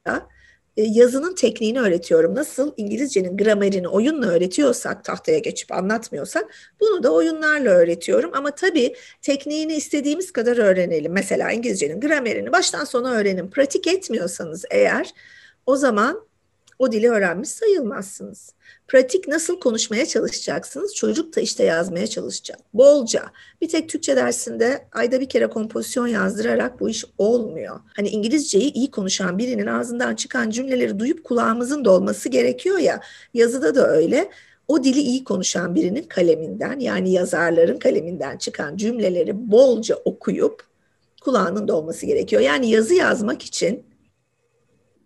e, 0.76 0.82
yazının 0.82 1.34
tekniğini 1.34 1.80
öğretiyorum. 1.80 2.34
Nasıl 2.34 2.72
İngilizcenin 2.76 3.36
gramerini 3.36 3.88
oyunla 3.88 4.26
öğretiyorsak, 4.26 5.04
tahtaya 5.04 5.38
geçip 5.38 5.72
anlatmıyorsak 5.72 6.44
bunu 6.80 7.02
da 7.02 7.12
oyunlarla 7.12 7.70
öğretiyorum. 7.70 8.30
Ama 8.34 8.50
tabii 8.50 8.94
tekniğini 9.22 9.74
istediğimiz 9.74 10.32
kadar 10.32 10.56
öğrenelim. 10.56 11.12
Mesela 11.12 11.52
İngilizcenin 11.52 12.00
gramerini 12.00 12.52
baştan 12.52 12.84
sona 12.84 13.12
öğrenin. 13.12 13.50
Pratik 13.50 13.86
etmiyorsanız 13.86 14.64
eğer 14.70 15.14
o 15.66 15.76
zaman 15.76 16.30
o 16.80 16.92
dili 16.92 17.10
öğrenmiş 17.10 17.48
sayılmazsınız. 17.48 18.52
Pratik 18.88 19.28
nasıl 19.28 19.60
konuşmaya 19.60 20.06
çalışacaksınız? 20.06 20.94
Çocuk 20.94 21.36
da 21.36 21.40
işte 21.40 21.64
yazmaya 21.64 22.06
çalışacak. 22.06 22.58
Bolca. 22.74 23.22
Bir 23.60 23.68
tek 23.68 23.88
Türkçe 23.88 24.16
dersinde 24.16 24.88
ayda 24.92 25.20
bir 25.20 25.28
kere 25.28 25.46
kompozisyon 25.46 26.06
yazdırarak 26.06 26.80
bu 26.80 26.90
iş 26.90 27.04
olmuyor. 27.18 27.80
Hani 27.96 28.08
İngilizceyi 28.08 28.72
iyi 28.72 28.90
konuşan 28.90 29.38
birinin 29.38 29.66
ağzından 29.66 30.14
çıkan 30.14 30.50
cümleleri 30.50 30.98
duyup 30.98 31.24
kulağımızın 31.24 31.84
dolması 31.84 32.28
gerekiyor 32.28 32.78
ya. 32.78 33.00
Yazıda 33.34 33.74
da 33.74 33.88
öyle. 33.88 34.30
O 34.68 34.84
dili 34.84 35.00
iyi 35.00 35.24
konuşan 35.24 35.74
birinin 35.74 36.02
kaleminden 36.02 36.78
yani 36.78 37.12
yazarların 37.12 37.78
kaleminden 37.78 38.38
çıkan 38.38 38.76
cümleleri 38.76 39.50
bolca 39.50 39.96
okuyup 40.04 40.62
kulağının 41.20 41.68
dolması 41.68 42.06
gerekiyor. 42.06 42.42
Yani 42.42 42.70
yazı 42.70 42.94
yazmak 42.94 43.42
için 43.42 43.89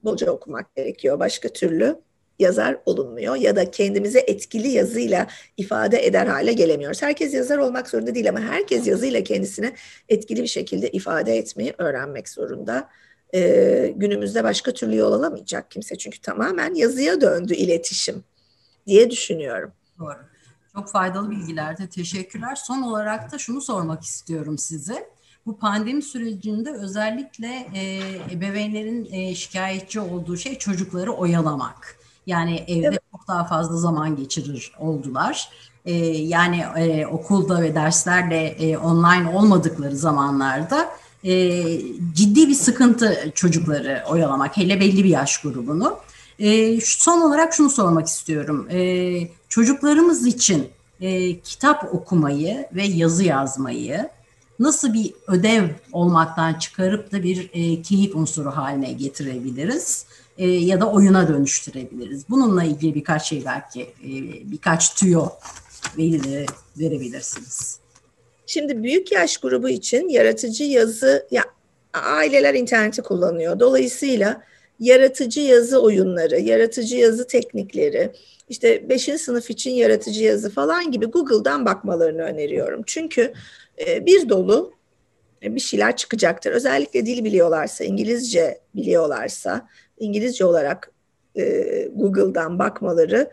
bolca 0.05 0.31
okumak 0.31 0.77
gerekiyor. 0.77 1.19
Başka 1.19 1.49
türlü 1.49 2.01
yazar 2.39 2.77
olunmuyor 2.87 3.37
ya 3.37 3.57
da 3.57 3.71
kendimize 3.71 4.19
etkili 4.19 4.69
yazıyla 4.69 5.27
ifade 5.57 6.07
eder 6.07 6.27
hale 6.27 6.53
gelemiyoruz. 6.53 7.03
Herkes 7.03 7.35
yazar 7.35 7.59
olmak 7.59 7.89
zorunda 7.89 8.15
değil 8.15 8.29
ama 8.29 8.41
herkes 8.41 8.87
yazıyla 8.87 9.25
kendisine 9.25 9.75
etkili 10.09 10.43
bir 10.43 10.49
şekilde 10.49 10.91
ifade 10.91 11.37
etmeyi 11.37 11.75
öğrenmek 11.79 12.29
zorunda. 12.29 12.89
Ee, 13.35 13.93
günümüzde 13.97 14.45
başka 14.45 14.73
türlü 14.73 14.97
yol 14.97 15.13
alamayacak 15.13 15.71
kimse 15.71 15.99
çünkü 15.99 16.21
tamamen 16.21 16.75
yazıya 16.75 17.21
döndü 17.21 17.55
iletişim 17.55 18.25
diye 18.87 19.11
düşünüyorum. 19.11 19.73
Doğru. 19.99 20.19
Çok 20.75 20.89
faydalı 20.89 21.31
bilgilerdi. 21.31 21.89
Teşekkürler. 21.89 22.55
Son 22.55 22.83
olarak 22.83 23.33
da 23.33 23.39
şunu 23.39 23.61
sormak 23.61 24.03
istiyorum 24.03 24.59
size. 24.59 25.14
Bu 25.47 25.57
pandemi 25.59 26.03
sürecinde 26.03 26.73
özellikle 26.73 27.69
e, 27.75 28.01
ebeveynlerin 28.33 29.09
e, 29.13 29.35
şikayetçi 29.35 30.01
olduğu 30.01 30.37
şey 30.37 30.59
çocukları 30.59 31.13
oyalamak. 31.13 31.97
Yani 32.27 32.65
evde 32.69 32.87
evet. 32.87 33.01
çok 33.13 33.29
daha 33.29 33.45
fazla 33.45 33.77
zaman 33.77 34.17
geçirir 34.17 34.73
oldular. 34.79 35.49
E, 35.85 35.95
yani 36.07 36.65
e, 36.77 37.07
okulda 37.07 37.63
ve 37.63 37.75
derslerle 37.75 38.47
e, 38.47 38.79
online 38.79 39.29
olmadıkları 39.29 39.97
zamanlarda 39.97 40.89
e, 41.25 41.63
ciddi 42.15 42.49
bir 42.49 42.55
sıkıntı 42.55 43.33
çocukları 43.35 44.05
oyalamak. 44.09 44.57
Hele 44.57 44.81
belli 44.81 45.05
bir 45.05 45.09
yaş 45.09 45.39
grubunu. 45.39 45.99
E, 46.39 46.81
son 46.81 47.21
olarak 47.21 47.55
şunu 47.55 47.71
sormak 47.71 48.07
istiyorum. 48.07 48.69
E, 48.71 49.29
çocuklarımız 49.49 50.27
için 50.27 50.69
e, 51.01 51.41
kitap 51.41 51.95
okumayı 51.95 52.67
ve 52.73 52.85
yazı 52.85 53.25
yazmayı 53.25 54.09
nasıl 54.59 54.95
bir 54.95 55.15
ödev 55.27 55.65
olmaktan 55.93 56.55
çıkarıp 56.55 57.13
da 57.13 57.23
bir 57.23 57.51
e, 57.53 57.83
keyif 57.83 58.17
unsuru 58.17 58.51
haline 58.51 58.93
getirebiliriz 58.93 60.07
e, 60.39 60.51
ya 60.51 60.81
da 60.81 60.91
oyuna 60.91 61.29
dönüştürebiliriz. 61.29 62.25
Bununla 62.31 62.65
ilgili 62.65 62.95
birkaç 62.95 63.29
şey 63.29 63.45
belki 63.45 63.83
e, 63.83 64.11
birkaç 64.53 64.95
tüyo 64.95 65.29
veri 65.99 66.47
verebilirsiniz. 66.79 67.79
Şimdi 68.47 68.83
büyük 68.83 69.13
yaş 69.13 69.37
grubu 69.37 69.69
için 69.69 70.09
yaratıcı 70.09 70.65
yazı 70.65 71.27
ya 71.31 71.45
aileler 71.93 72.55
interneti 72.55 73.03
kullanıyor. 73.03 73.61
Dolayısıyla 73.61 74.43
yaratıcı 74.81 75.41
yazı 75.41 75.83
oyunları, 75.83 76.41
yaratıcı 76.41 76.97
yazı 76.97 77.27
teknikleri, 77.27 78.13
işte 78.49 78.89
5. 78.89 79.03
sınıf 79.03 79.51
için 79.51 79.71
yaratıcı 79.71 80.25
yazı 80.25 80.51
falan 80.51 80.93
gibi 80.93 81.07
Google'dan 81.07 81.67
bakmalarını 81.67 82.23
öneriyorum. 82.23 82.83
Çünkü 82.87 83.33
e, 83.87 84.07
bir 84.07 84.29
dolu 84.29 84.73
e, 85.43 85.55
bir 85.55 85.61
şeyler 85.61 85.97
çıkacaktır. 85.97 86.53
Özellikle 86.53 87.07
dil 87.07 87.25
biliyorlarsa, 87.25 87.85
İngilizce 87.85 88.61
biliyorlarsa, 88.75 89.69
İngilizce 89.99 90.45
olarak 90.45 90.91
e, 91.37 91.89
Google'dan 91.95 92.59
bakmaları 92.59 93.31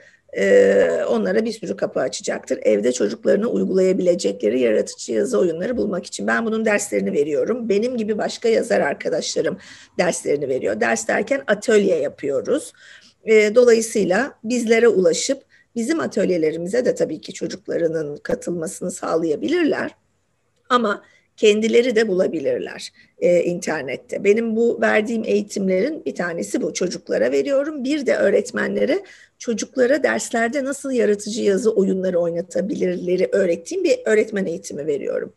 onlara 1.10 1.46
bir 1.46 1.52
sürü 1.52 1.76
kapı 1.76 2.00
açacaktır. 2.00 2.60
Evde 2.64 2.92
çocuklarına 2.92 3.48
uygulayabilecekleri 3.48 4.60
yaratıcı 4.60 5.14
yazı 5.14 5.40
oyunları 5.40 5.78
bulmak 5.78 6.06
için. 6.06 6.28
Ben 6.28 6.46
bunun 6.46 6.66
derslerini 6.66 7.14
veriyorum. 7.14 7.70
Benim 7.70 7.98
gibi 7.98 8.18
başka 8.18 8.50
yazar 8.50 8.80
arkadaşlarım 8.82 9.58
derslerini 9.98 10.48
veriyor. 10.48 10.80
Ders 10.82 11.08
derken 11.08 11.44
atölye 11.48 11.96
yapıyoruz. 11.96 12.74
Dolayısıyla 13.28 14.34
bizlere 14.44 14.88
ulaşıp 14.88 15.44
bizim 15.76 16.00
atölyelerimize 16.00 16.86
de 16.86 16.96
tabii 16.96 17.22
ki 17.22 17.34
çocuklarının 17.34 18.18
katılmasını 18.18 18.92
sağlayabilirler. 18.92 19.96
Ama 20.72 21.04
kendileri 21.38 21.96
de 21.96 22.08
bulabilirler 22.08 22.92
e, 23.20 23.44
internette. 23.44 24.24
Benim 24.24 24.56
bu 24.56 24.82
verdiğim 24.82 25.24
eğitimlerin 25.26 26.06
bir 26.06 26.16
tanesi 26.16 26.62
bu. 26.62 26.74
Çocuklara 26.74 27.32
veriyorum. 27.32 27.84
Bir 27.84 28.06
de 28.06 28.16
öğretmenlere 28.16 29.04
çocuklara 29.40 30.04
derslerde 30.04 30.64
nasıl 30.64 30.92
yaratıcı 30.92 31.42
yazı 31.42 31.72
oyunları 31.72 32.20
oynatabilirleri 32.20 33.30
öğrettiğim 33.32 33.84
bir 33.84 34.00
öğretmen 34.06 34.46
eğitimi 34.46 34.88
veriyorum. 34.88 35.34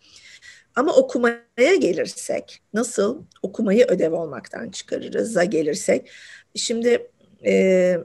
Ama 0.77 0.97
okumaya 0.97 1.75
gelirsek, 1.81 2.63
nasıl 2.75 3.23
okumayı 3.43 3.85
ödev 3.89 4.13
olmaktan 4.13 4.71
çıkarırız'a 4.71 5.45
gelirsek, 5.45 6.11
şimdi 6.55 7.11
e, 7.47 7.97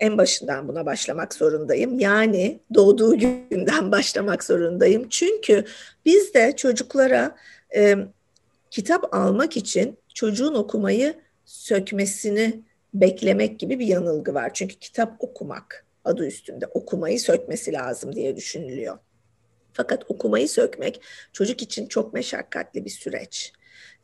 en 0.00 0.18
başından 0.18 0.68
buna 0.68 0.86
başlamak 0.86 1.34
zorundayım. 1.34 1.98
Yani 1.98 2.60
doğduğu 2.74 3.18
günden 3.18 3.92
başlamak 3.92 4.44
zorundayım. 4.44 5.08
Çünkü 5.08 5.64
biz 6.04 6.34
de 6.34 6.56
çocuklara 6.56 7.36
e, 7.76 7.96
kitap 8.70 9.14
almak 9.14 9.56
için 9.56 9.98
çocuğun 10.14 10.54
okumayı 10.54 11.14
sökmesini 11.44 12.60
beklemek 12.94 13.60
gibi 13.60 13.78
bir 13.78 13.86
yanılgı 13.86 14.34
var. 14.34 14.50
Çünkü 14.54 14.74
kitap 14.74 15.16
okumak 15.18 15.84
adı 16.04 16.26
üstünde 16.26 16.66
okumayı 16.66 17.20
sökmesi 17.20 17.72
lazım 17.72 18.14
diye 18.14 18.36
düşünülüyor. 18.36 18.98
Fakat 19.72 20.10
okumayı 20.10 20.48
sökmek 20.48 21.00
çocuk 21.32 21.62
için 21.62 21.86
çok 21.86 22.14
meşakkatli 22.14 22.84
bir 22.84 22.90
süreç 22.90 23.52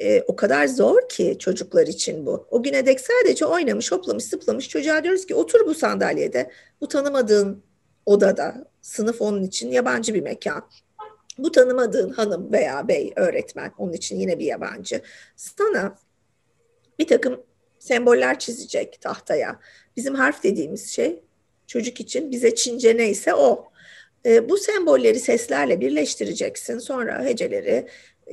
e, 0.01 0.23
o 0.23 0.37
kadar 0.37 0.66
zor 0.66 1.09
ki 1.09 1.37
çocuklar 1.39 1.87
için 1.87 2.27
bu. 2.27 2.47
O 2.51 2.62
güne 2.62 2.87
dek 2.87 3.01
sadece 3.01 3.47
oynamış, 3.47 3.93
hoplamış, 3.93 4.25
zıplamış. 4.25 4.68
Çocuğa 4.68 5.05
diyoruz 5.05 5.27
ki 5.27 5.35
otur 5.35 5.66
bu 5.66 5.75
sandalyede. 5.75 6.51
Bu 6.81 6.89
tanımadığın 6.89 7.62
odada, 8.07 8.64
sınıf 8.81 9.20
onun 9.20 9.43
için 9.43 9.70
yabancı 9.70 10.14
bir 10.14 10.23
mekan. 10.23 10.68
Bu 11.39 11.53
tanımadığın 11.53 12.11
hanım 12.11 12.53
veya 12.53 12.89
bey, 12.89 13.12
öğretmen, 13.16 13.73
onun 13.79 13.93
için 13.93 14.18
yine 14.18 14.39
bir 14.39 14.45
yabancı. 14.45 15.03
Sana 15.37 15.99
bir 16.99 17.07
takım 17.07 17.43
semboller 17.79 18.39
çizecek 18.39 19.01
tahtaya. 19.01 19.61
Bizim 19.97 20.14
harf 20.14 20.43
dediğimiz 20.43 20.91
şey 20.91 21.23
çocuk 21.66 22.01
için 22.01 22.31
bize 22.31 22.55
Çince 22.55 22.97
neyse 22.97 23.35
o. 23.35 23.73
E, 24.27 24.49
bu 24.49 24.59
sembolleri 24.59 25.20
seslerle 25.20 25.81
birleştireceksin. 25.81 26.79
Sonra 26.79 27.25
heceleri 27.25 27.89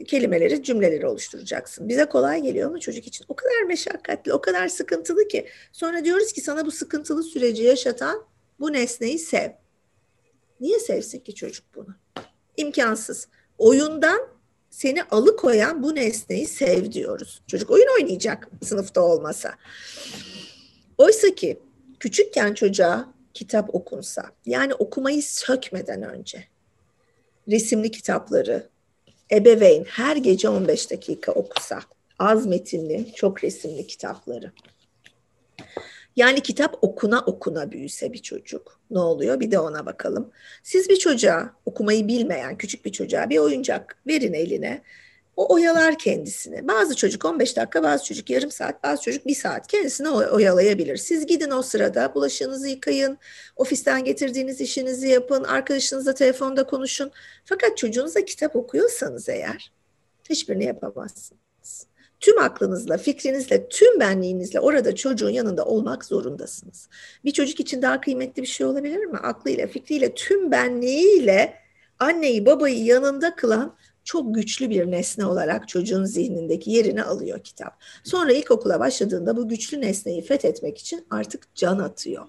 kelimeleri, 0.07 0.63
cümleleri 0.63 1.07
oluşturacaksın. 1.07 1.89
Bize 1.89 2.05
kolay 2.05 2.41
geliyor 2.41 2.69
ama 2.69 2.79
çocuk 2.79 3.07
için 3.07 3.25
o 3.27 3.35
kadar 3.35 3.63
meşakkatli, 3.67 4.33
o 4.33 4.41
kadar 4.41 4.67
sıkıntılı 4.67 5.27
ki. 5.27 5.47
Sonra 5.71 6.05
diyoruz 6.05 6.33
ki 6.33 6.41
sana 6.41 6.65
bu 6.65 6.71
sıkıntılı 6.71 7.23
süreci 7.23 7.63
yaşatan 7.63 8.25
bu 8.59 8.73
nesneyi 8.73 9.19
sev. 9.19 9.49
Niye 10.59 10.79
sevsin 10.79 11.19
ki 11.19 11.35
çocuk 11.35 11.65
bunu? 11.75 11.95
İmkansız. 12.57 13.27
Oyundan 13.57 14.27
seni 14.69 15.03
alıkoyan 15.03 15.83
bu 15.83 15.95
nesneyi 15.95 16.47
sev 16.47 16.91
diyoruz. 16.91 17.41
Çocuk 17.47 17.71
oyun 17.71 17.87
oynayacak 17.99 18.49
sınıfta 18.63 19.01
olmasa. 19.01 19.55
Oysa 20.97 21.35
ki 21.35 21.59
küçükken 21.99 22.53
çocuğa 22.53 23.13
kitap 23.33 23.75
okunsa, 23.75 24.31
yani 24.45 24.73
okumayı 24.73 25.23
sökmeden 25.23 26.03
önce 26.03 26.43
resimli 27.47 27.91
kitapları, 27.91 28.69
ebeveyn 29.31 29.83
her 29.83 30.15
gece 30.15 30.49
15 30.49 30.91
dakika 30.91 31.31
okusa 31.31 31.79
az 32.19 32.45
metinli, 32.45 33.13
çok 33.15 33.43
resimli 33.43 33.87
kitapları. 33.87 34.51
Yani 36.15 36.41
kitap 36.41 36.77
okuna 36.81 37.19
okuna 37.19 37.71
büyüse 37.71 38.13
bir 38.13 38.21
çocuk. 38.21 38.79
Ne 38.91 38.99
oluyor? 38.99 39.39
Bir 39.39 39.51
de 39.51 39.59
ona 39.59 39.85
bakalım. 39.85 40.31
Siz 40.63 40.89
bir 40.89 40.95
çocuğa, 40.95 41.53
okumayı 41.65 42.07
bilmeyen 42.07 42.57
küçük 42.57 42.85
bir 42.85 42.91
çocuğa 42.91 43.29
bir 43.29 43.37
oyuncak 43.37 43.97
verin 44.07 44.33
eline. 44.33 44.81
O 45.39 45.53
oyalar 45.53 45.97
kendisini. 45.97 46.67
Bazı 46.67 46.95
çocuk 46.95 47.25
15 47.25 47.57
dakika, 47.57 47.83
bazı 47.83 48.05
çocuk 48.05 48.29
yarım 48.29 48.51
saat, 48.51 48.83
bazı 48.83 49.01
çocuk 49.01 49.27
bir 49.27 49.35
saat 49.35 49.67
kendisini 49.67 50.09
oyalayabilir. 50.09 50.97
Siz 50.97 51.25
gidin 51.25 51.51
o 51.51 51.61
sırada 51.61 52.15
bulaşığınızı 52.15 52.67
yıkayın, 52.67 53.17
ofisten 53.55 54.03
getirdiğiniz 54.03 54.61
işinizi 54.61 55.07
yapın, 55.07 55.43
arkadaşınızla 55.43 56.13
telefonda 56.13 56.63
konuşun. 56.63 57.11
Fakat 57.45 57.77
çocuğunuza 57.77 58.25
kitap 58.25 58.55
okuyorsanız 58.55 59.29
eğer 59.29 59.71
hiçbirini 60.29 60.65
yapamazsınız. 60.65 61.87
Tüm 62.19 62.39
aklınızla, 62.39 62.97
fikrinizle, 62.97 63.69
tüm 63.69 63.99
benliğinizle 63.99 64.59
orada 64.59 64.95
çocuğun 64.95 65.29
yanında 65.29 65.65
olmak 65.65 66.05
zorundasınız. 66.05 66.89
Bir 67.25 67.31
çocuk 67.31 67.59
için 67.59 67.81
daha 67.81 68.01
kıymetli 68.01 68.41
bir 68.41 68.47
şey 68.47 68.67
olabilir 68.67 69.05
mi? 69.05 69.17
Aklıyla, 69.17 69.67
fikriyle, 69.67 70.13
tüm 70.13 70.51
benliğiyle 70.51 71.53
anneyi, 71.99 72.45
babayı 72.45 72.83
yanında 72.83 73.35
kılan 73.35 73.75
çok 74.09 74.35
güçlü 74.35 74.69
bir 74.69 74.91
nesne 74.91 75.25
olarak 75.25 75.67
çocuğun 75.67 76.05
zihnindeki 76.05 76.71
yerini 76.71 77.03
alıyor 77.03 77.39
kitap. 77.39 77.83
Sonra 78.03 78.33
ilkokula 78.33 78.79
başladığında 78.79 79.37
bu 79.37 79.47
güçlü 79.47 79.81
nesneyi 79.81 80.21
fethetmek 80.21 80.77
için 80.77 81.05
artık 81.09 81.55
can 81.55 81.79
atıyor. 81.79 82.25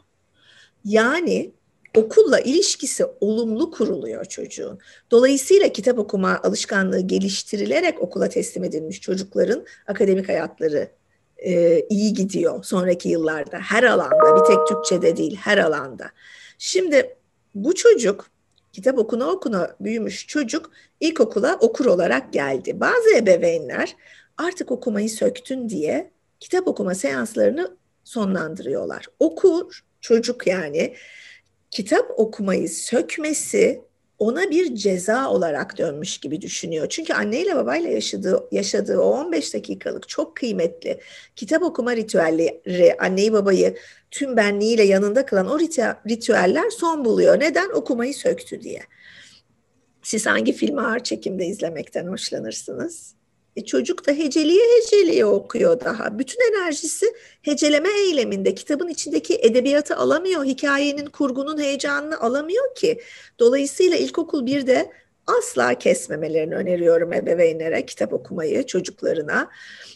Yani 0.84 1.52
okulla 1.96 2.40
ilişkisi 2.40 3.04
olumlu 3.20 3.70
kuruluyor 3.70 4.24
çocuğun. 4.24 4.78
Dolayısıyla 5.10 5.68
kitap 5.68 5.98
okuma 5.98 6.40
alışkanlığı 6.42 7.00
geliştirilerek 7.00 8.02
okula 8.02 8.28
teslim 8.28 8.64
edilmiş 8.64 9.00
çocukların 9.00 9.64
akademik 9.86 10.28
hayatları 10.28 10.90
e, 11.38 11.80
iyi 11.80 12.14
gidiyor 12.14 12.64
sonraki 12.64 13.08
yıllarda. 13.08 13.58
Her 13.58 13.82
alanda, 13.82 14.36
bir 14.36 14.54
tek 14.54 14.66
Türkçe'de 14.68 15.16
değil, 15.16 15.36
her 15.36 15.58
alanda. 15.58 16.10
Şimdi 16.58 17.16
bu 17.54 17.74
çocuk 17.74 18.26
kitap 18.72 18.98
okuna 18.98 19.26
okuna 19.26 19.76
büyümüş 19.80 20.26
çocuk 20.26 20.70
ilkokula 21.00 21.56
okur 21.60 21.86
olarak 21.86 22.32
geldi. 22.32 22.80
Bazı 22.80 23.16
ebeveynler 23.16 23.96
artık 24.38 24.70
okumayı 24.70 25.10
söktün 25.10 25.68
diye 25.68 26.10
kitap 26.40 26.68
okuma 26.68 26.94
seanslarını 26.94 27.76
sonlandırıyorlar. 28.04 29.06
Okur 29.18 29.80
çocuk 30.00 30.46
yani 30.46 30.94
kitap 31.70 32.10
okumayı 32.16 32.68
sökmesi 32.68 33.84
ona 34.20 34.50
bir 34.50 34.74
ceza 34.74 35.30
olarak 35.30 35.78
dönmüş 35.78 36.18
gibi 36.18 36.40
düşünüyor. 36.40 36.86
Çünkü 36.88 37.12
anneyle 37.12 37.56
babayla 37.56 37.90
yaşadığı, 37.90 38.48
yaşadığı 38.52 38.98
o 38.98 39.10
15 39.10 39.54
dakikalık 39.54 40.08
çok 40.08 40.36
kıymetli 40.36 41.00
kitap 41.36 41.62
okuma 41.62 41.96
ritüelleri 41.96 42.96
anneyi 42.98 43.32
babayı 43.32 43.76
tüm 44.10 44.36
benliğiyle 44.36 44.82
yanında 44.82 45.26
kılan 45.26 45.50
o 45.50 45.58
ritüeller 46.08 46.70
son 46.70 47.04
buluyor. 47.04 47.40
Neden? 47.40 47.70
Okumayı 47.70 48.14
söktü 48.14 48.62
diye. 48.62 48.80
Siz 50.02 50.26
hangi 50.26 50.52
filmi 50.52 50.80
ağır 50.80 51.00
çekimde 51.00 51.46
izlemekten 51.46 52.06
hoşlanırsınız? 52.06 53.19
E 53.56 53.64
çocuk 53.64 54.06
da 54.06 54.12
heceliye 54.12 54.64
heceliye 54.76 55.24
okuyor 55.24 55.80
daha. 55.80 56.18
Bütün 56.18 56.52
enerjisi 56.52 57.06
heceleme 57.42 57.88
eyleminde. 57.88 58.54
Kitabın 58.54 58.88
içindeki 58.88 59.38
edebiyatı 59.42 59.96
alamıyor. 59.96 60.44
Hikayenin, 60.44 61.06
kurgunun 61.06 61.60
heyecanını 61.60 62.20
alamıyor 62.20 62.74
ki. 62.74 63.00
Dolayısıyla 63.38 63.96
ilkokul 63.96 64.46
bir 64.46 64.66
de 64.66 64.92
asla 65.38 65.74
kesmemelerini 65.74 66.54
öneriyorum 66.54 67.12
ebeveynlere 67.12 67.86
kitap 67.86 68.12
okumayı 68.12 68.66
çocuklarına. 68.66 69.48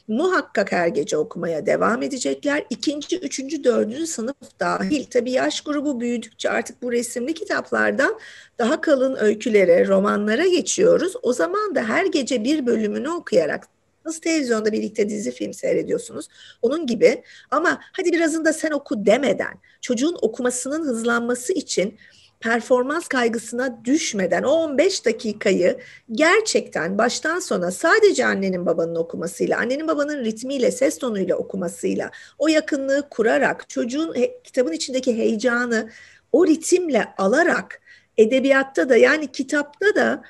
Muhakkak 0.09 0.72
her 0.72 0.89
gece 0.89 1.16
okumaya 1.16 1.66
devam 1.66 2.03
edecekler. 2.03 2.64
İkinci, 2.70 3.18
üçüncü, 3.18 3.64
dördüncü 3.64 4.07
sınıf 4.07 4.37
dahil. 4.61 5.05
Tabii 5.05 5.30
yaş 5.30 5.61
grubu 5.61 6.01
büyüdükçe 6.01 6.51
artık 6.51 6.82
bu 6.82 6.93
resimli 6.93 7.35
kitaplardan 7.35 8.18
daha 8.59 8.80
kalın 8.80 9.16
öykülere, 9.16 9.87
romanlara 9.87 10.47
geçiyoruz. 10.47 11.12
O 11.22 11.32
zaman 11.32 11.74
da 11.74 11.89
her 11.89 12.07
gece 12.07 12.45
bir 12.45 12.66
bölümünü 12.66 13.09
okuyarak 13.09 13.68
Nasıl 14.05 14.20
televizyonda 14.20 14.72
birlikte 14.72 15.09
dizi 15.09 15.30
film 15.30 15.55
seyrediyorsunuz? 15.55 16.28
Onun 16.62 16.87
gibi 16.87 17.22
ama 17.51 17.80
hadi 17.93 18.12
birazını 18.12 18.45
da 18.45 18.53
sen 18.53 18.70
oku 18.70 19.07
demeden 19.07 19.55
çocuğun 19.80 20.16
okumasının 20.22 20.87
hızlanması 20.87 21.53
için 21.53 21.99
performans 22.45 23.09
kaygısına 23.09 23.85
düşmeden 23.85 24.43
o 24.43 24.51
15 24.51 25.07
dakikayı 25.07 25.79
gerçekten 26.13 26.99
baştan 26.99 27.39
sona 27.39 27.71
sadece 27.71 28.27
annenin 28.27 28.67
babanın 28.67 28.95
okumasıyla, 28.95 29.59
annenin 29.59 29.89
babanın 29.89 30.25
ritmiyle, 30.25 30.71
ses 30.71 30.99
tonuyla 30.99 31.37
okumasıyla, 31.37 32.11
o 32.39 32.49
yakınlığı 32.49 33.09
kurarak, 33.11 33.69
çocuğun 33.69 34.15
he, 34.15 34.41
kitabın 34.45 34.73
içindeki 34.73 35.17
heyecanı 35.17 35.91
o 36.33 36.47
ritimle 36.47 37.15
alarak 37.19 37.81
edebiyatta 38.17 38.89
da 38.89 38.97
yani 38.97 39.33
kitapta 39.33 39.95
da 39.95 40.23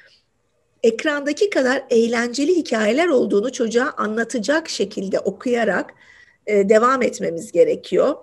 ekrandaki 0.82 1.50
kadar 1.50 1.84
eğlenceli 1.90 2.56
hikayeler 2.56 3.08
olduğunu 3.08 3.52
çocuğa 3.52 3.94
anlatacak 3.96 4.68
şekilde 4.68 5.18
okuyarak 5.18 5.94
e, 6.46 6.68
devam 6.68 7.02
etmemiz 7.02 7.52
gerekiyor. 7.52 8.16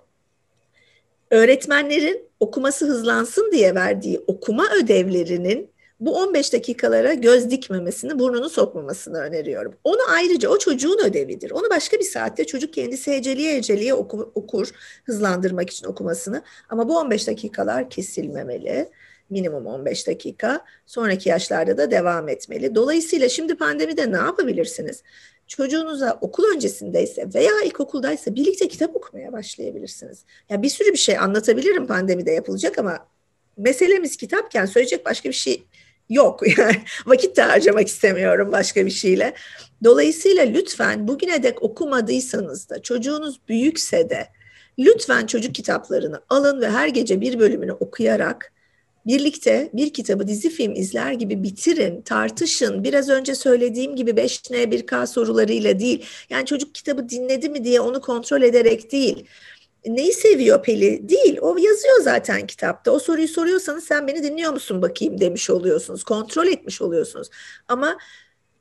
Öğretmenlerin 1.31 2.30
okuması 2.41 2.85
hızlansın 2.85 3.51
diye 3.51 3.75
verdiği 3.75 4.23
okuma 4.27 4.65
ödevlerinin 4.83 5.71
bu 5.99 6.15
15 6.15 6.53
dakikalara 6.53 7.13
göz 7.13 7.51
dikmemesini, 7.51 8.19
burnunu 8.19 8.49
sokmamasını 8.49 9.17
öneriyorum. 9.17 9.75
Onu 9.83 9.99
ayrıca 10.09 10.49
o 10.49 10.57
çocuğun 10.57 10.99
ödevidir. 11.05 11.51
Onu 11.51 11.69
başka 11.69 11.97
bir 11.97 12.03
saatte 12.03 12.45
çocuk 12.45 12.73
kendisi 12.73 13.11
heceliye 13.11 13.55
heceliye 13.55 13.93
oku, 13.93 14.31
okur 14.35 14.69
hızlandırmak 15.03 15.69
için 15.69 15.87
okumasını. 15.87 16.41
Ama 16.69 16.89
bu 16.89 16.97
15 16.97 17.27
dakikalar 17.27 17.89
kesilmemeli. 17.89 18.89
Minimum 19.31 19.65
15 19.65 20.07
dakika. 20.07 20.65
Sonraki 20.85 21.29
yaşlarda 21.29 21.77
da 21.77 21.91
devam 21.91 22.29
etmeli. 22.29 22.75
Dolayısıyla 22.75 23.29
şimdi 23.29 23.55
pandemide 23.55 24.11
ne 24.11 24.17
yapabilirsiniz? 24.17 25.03
çocuğunuza 25.51 26.17
okul 26.21 26.43
öncesindeyse 26.55 27.29
veya 27.33 27.51
ilkokuldaysa 27.65 28.35
birlikte 28.35 28.67
kitap 28.67 28.95
okumaya 28.95 29.31
başlayabilirsiniz. 29.31 30.19
Ya 30.49 30.61
bir 30.61 30.69
sürü 30.69 30.93
bir 30.93 30.97
şey 30.97 31.17
anlatabilirim 31.17 31.87
pandemide 31.87 32.31
yapılacak 32.31 32.79
ama 32.79 33.07
meselemiz 33.57 34.17
kitapken 34.17 34.65
söyleyecek 34.65 35.05
başka 35.05 35.29
bir 35.29 35.33
şey 35.33 35.63
yok. 36.09 36.41
Yani 36.57 36.75
vakit 37.05 37.37
de 37.37 37.41
harcamak 37.41 37.87
istemiyorum 37.87 38.51
başka 38.51 38.85
bir 38.85 38.91
şeyle. 38.91 39.33
Dolayısıyla 39.83 40.43
lütfen 40.43 41.07
bugüne 41.07 41.43
dek 41.43 41.63
okumadıysanız 41.63 42.69
da 42.69 42.81
çocuğunuz 42.81 43.39
büyükse 43.47 44.09
de 44.09 44.27
lütfen 44.79 45.25
çocuk 45.25 45.55
kitaplarını 45.55 46.21
alın 46.29 46.61
ve 46.61 46.69
her 46.69 46.87
gece 46.87 47.21
bir 47.21 47.39
bölümünü 47.39 47.71
okuyarak 47.71 48.53
birlikte 49.05 49.69
bir 49.73 49.93
kitabı 49.93 50.27
dizi 50.27 50.49
film 50.49 50.75
izler 50.75 51.11
gibi 51.11 51.43
bitirin, 51.43 52.01
tartışın. 52.01 52.83
Biraz 52.83 53.09
önce 53.09 53.35
söylediğim 53.35 53.95
gibi 53.95 54.11
5N 54.11 54.71
1K 54.71 55.07
sorularıyla 55.07 55.79
değil. 55.79 56.05
Yani 56.29 56.45
çocuk 56.45 56.75
kitabı 56.75 57.09
dinledi 57.09 57.49
mi 57.49 57.63
diye 57.63 57.81
onu 57.81 58.01
kontrol 58.01 58.41
ederek 58.41 58.91
değil. 58.91 59.25
Neyi 59.85 60.13
seviyor 60.13 60.63
Peli? 60.63 61.09
Değil. 61.09 61.37
O 61.41 61.57
yazıyor 61.57 62.01
zaten 62.01 62.47
kitapta. 62.47 62.91
O 62.91 62.99
soruyu 62.99 63.27
soruyorsanız 63.27 63.83
sen 63.83 64.07
beni 64.07 64.23
dinliyor 64.23 64.53
musun 64.53 64.81
bakayım 64.81 65.21
demiş 65.21 65.49
oluyorsunuz. 65.49 66.03
Kontrol 66.03 66.47
etmiş 66.47 66.81
oluyorsunuz. 66.81 67.29
Ama 67.67 67.97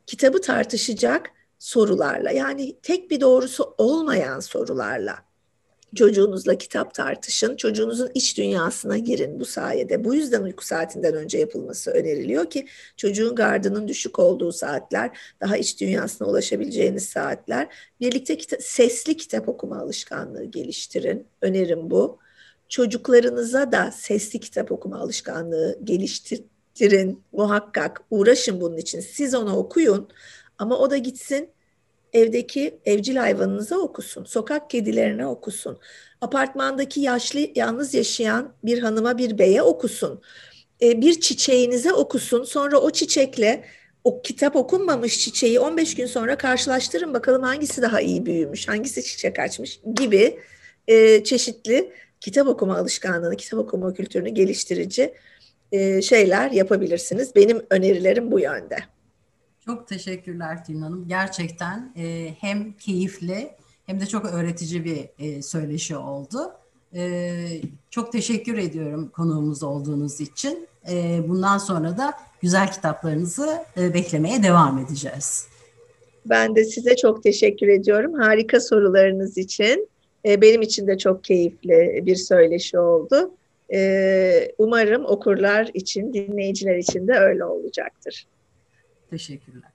kitabı 0.06 0.40
tartışacak 0.40 1.30
sorularla 1.58 2.30
yani 2.30 2.76
tek 2.82 3.10
bir 3.10 3.20
doğrusu 3.20 3.74
olmayan 3.78 4.40
sorularla 4.40 5.29
Çocuğunuzla 5.94 6.58
kitap 6.58 6.94
tartışın, 6.94 7.56
çocuğunuzun 7.56 8.10
iç 8.14 8.38
dünyasına 8.38 8.98
girin 8.98 9.40
bu 9.40 9.44
sayede. 9.44 10.04
Bu 10.04 10.14
yüzden 10.14 10.42
uyku 10.42 10.64
saatinden 10.64 11.14
önce 11.14 11.38
yapılması 11.38 11.90
öneriliyor 11.90 12.50
ki 12.50 12.66
çocuğun 12.96 13.34
gardının 13.34 13.88
düşük 13.88 14.18
olduğu 14.18 14.52
saatler, 14.52 15.18
daha 15.40 15.56
iç 15.56 15.80
dünyasına 15.80 16.28
ulaşabileceğiniz 16.28 17.04
saatler. 17.08 17.68
Birlikte 18.00 18.34
kita- 18.34 18.60
sesli 18.60 19.16
kitap 19.16 19.48
okuma 19.48 19.78
alışkanlığı 19.78 20.44
geliştirin. 20.44 21.26
Önerim 21.42 21.90
bu. 21.90 22.18
Çocuklarınıza 22.68 23.72
da 23.72 23.90
sesli 23.90 24.40
kitap 24.40 24.72
okuma 24.72 24.98
alışkanlığı 24.98 25.78
geliştirin 25.84 27.22
muhakkak. 27.32 28.00
Uğraşın 28.10 28.60
bunun 28.60 28.76
için. 28.76 29.00
Siz 29.00 29.34
onu 29.34 29.56
okuyun 29.56 30.08
ama 30.58 30.78
o 30.78 30.90
da 30.90 30.96
gitsin 30.96 31.48
evdeki 32.12 32.78
evcil 32.84 33.16
hayvanınıza 33.16 33.78
okusun, 33.78 34.24
sokak 34.24 34.70
kedilerine 34.70 35.26
okusun, 35.26 35.78
apartmandaki 36.20 37.00
yaşlı 37.00 37.40
yalnız 37.54 37.94
yaşayan 37.94 38.52
bir 38.64 38.82
hanıma 38.82 39.18
bir 39.18 39.38
beye 39.38 39.62
okusun, 39.62 40.20
e, 40.82 41.00
bir 41.00 41.20
çiçeğinize 41.20 41.92
okusun, 41.92 42.44
sonra 42.44 42.78
o 42.78 42.90
çiçekle 42.90 43.64
o 44.04 44.22
kitap 44.22 44.56
okunmamış 44.56 45.18
çiçeği 45.20 45.60
15 45.60 45.94
gün 45.94 46.06
sonra 46.06 46.38
karşılaştırın 46.38 47.14
bakalım 47.14 47.42
hangisi 47.42 47.82
daha 47.82 48.00
iyi 48.00 48.26
büyümüş, 48.26 48.68
hangisi 48.68 49.02
çiçek 49.02 49.38
açmış 49.38 49.80
gibi 49.96 50.38
e, 50.88 51.24
çeşitli 51.24 51.92
kitap 52.20 52.48
okuma 52.48 52.76
alışkanlığını, 52.76 53.36
kitap 53.36 53.60
okuma 53.60 53.94
kültürünü 53.94 54.28
geliştirici 54.28 55.14
e, 55.72 56.02
şeyler 56.02 56.50
yapabilirsiniz. 56.50 57.34
Benim 57.36 57.62
önerilerim 57.70 58.30
bu 58.30 58.40
yönde. 58.40 58.76
Çok 59.70 59.86
teşekkürler 59.86 60.64
Tülin 60.64 60.80
Hanım. 60.80 61.08
Gerçekten 61.08 61.92
e, 61.96 62.34
hem 62.40 62.72
keyifli 62.72 63.50
hem 63.86 64.00
de 64.00 64.06
çok 64.06 64.24
öğretici 64.24 64.84
bir 64.84 65.08
e, 65.18 65.42
söyleşi 65.42 65.96
oldu. 65.96 66.52
E, 66.94 67.34
çok 67.90 68.12
teşekkür 68.12 68.58
ediyorum 68.58 69.08
konuğumuz 69.08 69.62
olduğunuz 69.62 70.20
için. 70.20 70.68
E, 70.90 71.20
bundan 71.28 71.58
sonra 71.58 71.96
da 71.98 72.14
güzel 72.42 72.72
kitaplarınızı 72.72 73.64
e, 73.76 73.94
beklemeye 73.94 74.42
devam 74.42 74.78
edeceğiz. 74.78 75.46
Ben 76.26 76.56
de 76.56 76.64
size 76.64 76.96
çok 76.96 77.22
teşekkür 77.22 77.68
ediyorum. 77.68 78.14
Harika 78.14 78.60
sorularınız 78.60 79.38
için. 79.38 79.88
E, 80.24 80.40
benim 80.40 80.62
için 80.62 80.86
de 80.86 80.98
çok 80.98 81.24
keyifli 81.24 82.02
bir 82.06 82.16
söyleşi 82.16 82.78
oldu. 82.78 83.34
E, 83.72 84.52
umarım 84.58 85.04
okurlar 85.04 85.70
için, 85.74 86.12
dinleyiciler 86.12 86.76
için 86.76 87.08
de 87.08 87.12
öyle 87.12 87.44
olacaktır. 87.44 88.26
Teşekkürler. 89.10 89.70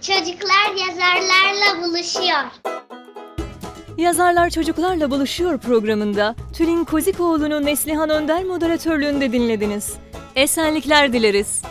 Çocuklar 0.00 0.88
yazarlarla 0.88 1.82
buluşuyor. 1.82 2.74
Yazarlar 3.98 4.50
Çocuklarla 4.50 5.10
Buluşuyor 5.10 5.58
programında 5.58 6.34
Tülin 6.52 6.84
Kozikoğlu'nun 6.84 7.66
Neslihan 7.66 8.10
Önder 8.10 8.44
moderatörlüğünde 8.44 9.32
dinlediniz. 9.32 9.94
Esenlikler 10.36 11.12
dileriz. 11.12 11.62